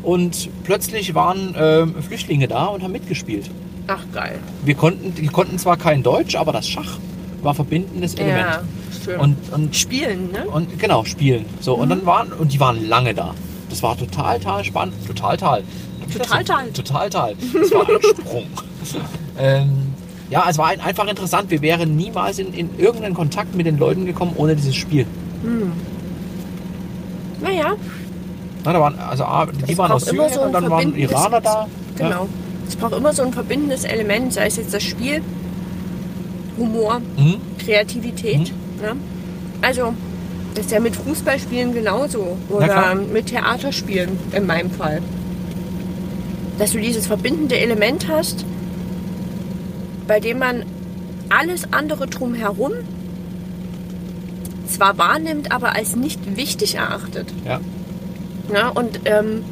[0.04, 3.50] Und plötzlich waren ähm, Flüchtlinge da und haben mitgespielt.
[3.88, 4.40] Ach geil.
[4.64, 7.00] Wir konnten, die konnten zwar kein Deutsch, aber das Schach
[7.42, 8.48] war verbindendes Element.
[8.48, 8.62] Ja,
[9.04, 9.20] schön.
[9.20, 10.46] Und, und Spielen, ne?
[10.48, 11.46] und genau, spielen.
[11.60, 11.90] So, und Mhm.
[11.90, 13.34] dann waren, und die waren lange da.
[13.70, 14.96] Das war total, total spannend.
[15.08, 15.64] Total, total.
[16.12, 16.72] Total, total.
[16.72, 17.36] Total, total.
[17.54, 18.46] Das war ein Sprung.
[19.40, 19.94] ähm,
[20.30, 21.50] ja, es war ein, einfach interessant.
[21.52, 25.06] Wir wären niemals in, in irgendeinen Kontakt mit den Leuten gekommen ohne dieses Spiel.
[25.44, 25.72] Hm.
[27.42, 27.76] Naja,
[28.66, 29.26] Na, da waren, also,
[29.66, 31.68] die Es waren aus Syrien so und dann waren Iraner da.
[31.96, 32.28] genau.
[32.68, 35.22] Es braucht immer so ein verbindendes Element, sei es jetzt das Spiel,
[36.58, 37.24] Humor, Ja.
[37.24, 37.36] Mhm.
[37.58, 38.52] Kreativität.
[38.82, 38.96] Ne?
[39.62, 39.94] Also,
[40.56, 42.38] das ist ja mit Fußballspielen genauso.
[42.50, 42.56] Na.
[42.56, 45.02] Oder mit Theaterspielen in meinem Fall.
[46.58, 48.46] Dass du dieses verbindende Element hast
[50.10, 50.66] bei dem man
[51.30, 52.74] alles andere drumherum
[54.68, 57.32] zwar wahrnimmt, aber als nicht wichtig erachtet.
[57.46, 57.62] Ja.
[58.52, 59.44] Ja, und ähm,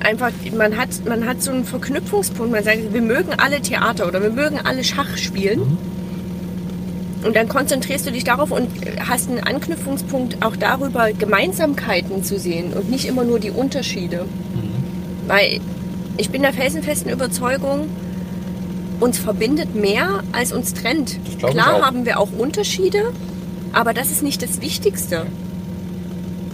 [0.00, 2.52] einfach, man hat, man hat so einen Verknüpfungspunkt.
[2.52, 5.60] Man sagt, wir mögen alle Theater oder wir mögen alle Schach spielen.
[5.60, 5.78] Mhm.
[7.26, 8.68] Und dann konzentrierst du dich darauf und
[9.00, 14.26] hast einen Anknüpfungspunkt auch darüber, Gemeinsamkeiten zu sehen und nicht immer nur die Unterschiede.
[14.54, 15.28] Mhm.
[15.28, 15.60] Weil
[16.16, 17.88] ich bin der felsenfesten Überzeugung,
[19.00, 21.18] uns verbindet mehr, als uns trennt.
[21.40, 23.12] Klar haben wir auch Unterschiede,
[23.72, 25.26] aber das ist nicht das Wichtigste.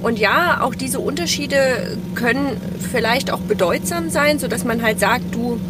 [0.02, 2.56] Und ja, auch diese Unterschiede können
[2.90, 5.60] vielleicht auch bedeutsam sein, sodass man halt sagt, du,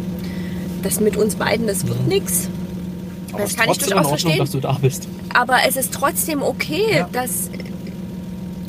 [0.81, 2.47] das mit uns beiden, das wird nichts.
[3.33, 4.37] Aber Das kann ich durchaus Ordnung, verstehen.
[4.37, 5.07] dass du da bist.
[5.33, 7.09] Aber es ist trotzdem okay, Ja.
[7.11, 7.49] dass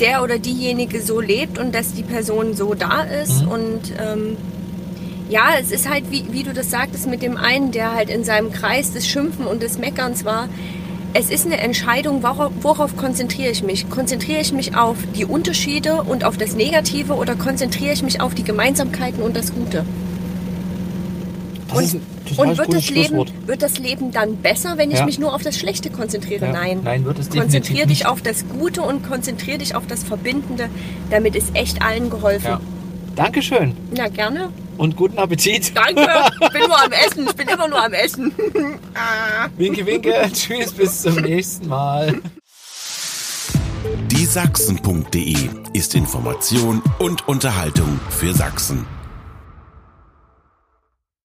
[0.01, 3.43] der oder diejenige so lebt und dass die Person so da ist.
[3.43, 3.49] Mhm.
[3.49, 4.37] Und ähm,
[5.29, 8.25] ja, es ist halt, wie, wie du das sagtest, mit dem einen, der halt in
[8.25, 10.49] seinem Kreis des Schimpfen und des Meckerns war.
[11.17, 13.89] Es ist eine Entscheidung, worauf, worauf konzentriere ich mich?
[13.89, 18.35] Konzentriere ich mich auf die Unterschiede und auf das Negative oder konzentriere ich mich auf
[18.35, 19.85] die Gemeinsamkeiten und das Gute?
[21.75, 24.91] Das Und, ist ein total und wird, das Leben, wird das Leben dann besser, wenn
[24.91, 25.07] ich Ja.
[25.07, 26.47] mich nur auf das Schlechte konzentriere?
[26.47, 26.53] Ja.
[26.53, 26.81] Nein.
[26.85, 28.07] Nein, wird es Konzentriere dich nicht.
[28.07, 30.69] auf das Gute und konzentriere dich auf das Verbindende.
[31.11, 32.47] Damit ist echt allen geholfen.
[32.47, 32.61] Ja.
[33.17, 34.49] Dankeschön Ja, gerne.
[34.77, 35.73] und guten Appetit.
[35.77, 36.09] Danke.
[36.41, 37.27] Ich bin nur am Essen.
[37.29, 38.33] Ich bin immer nur am Essen.
[38.95, 39.49] ah.
[39.57, 40.13] Winke, winke.
[40.33, 42.15] Tschüss, bis zum nächsten Mal.
[44.11, 45.37] Die Sachsen.de
[45.75, 48.87] ist Information und Unterhaltung für Sachsen.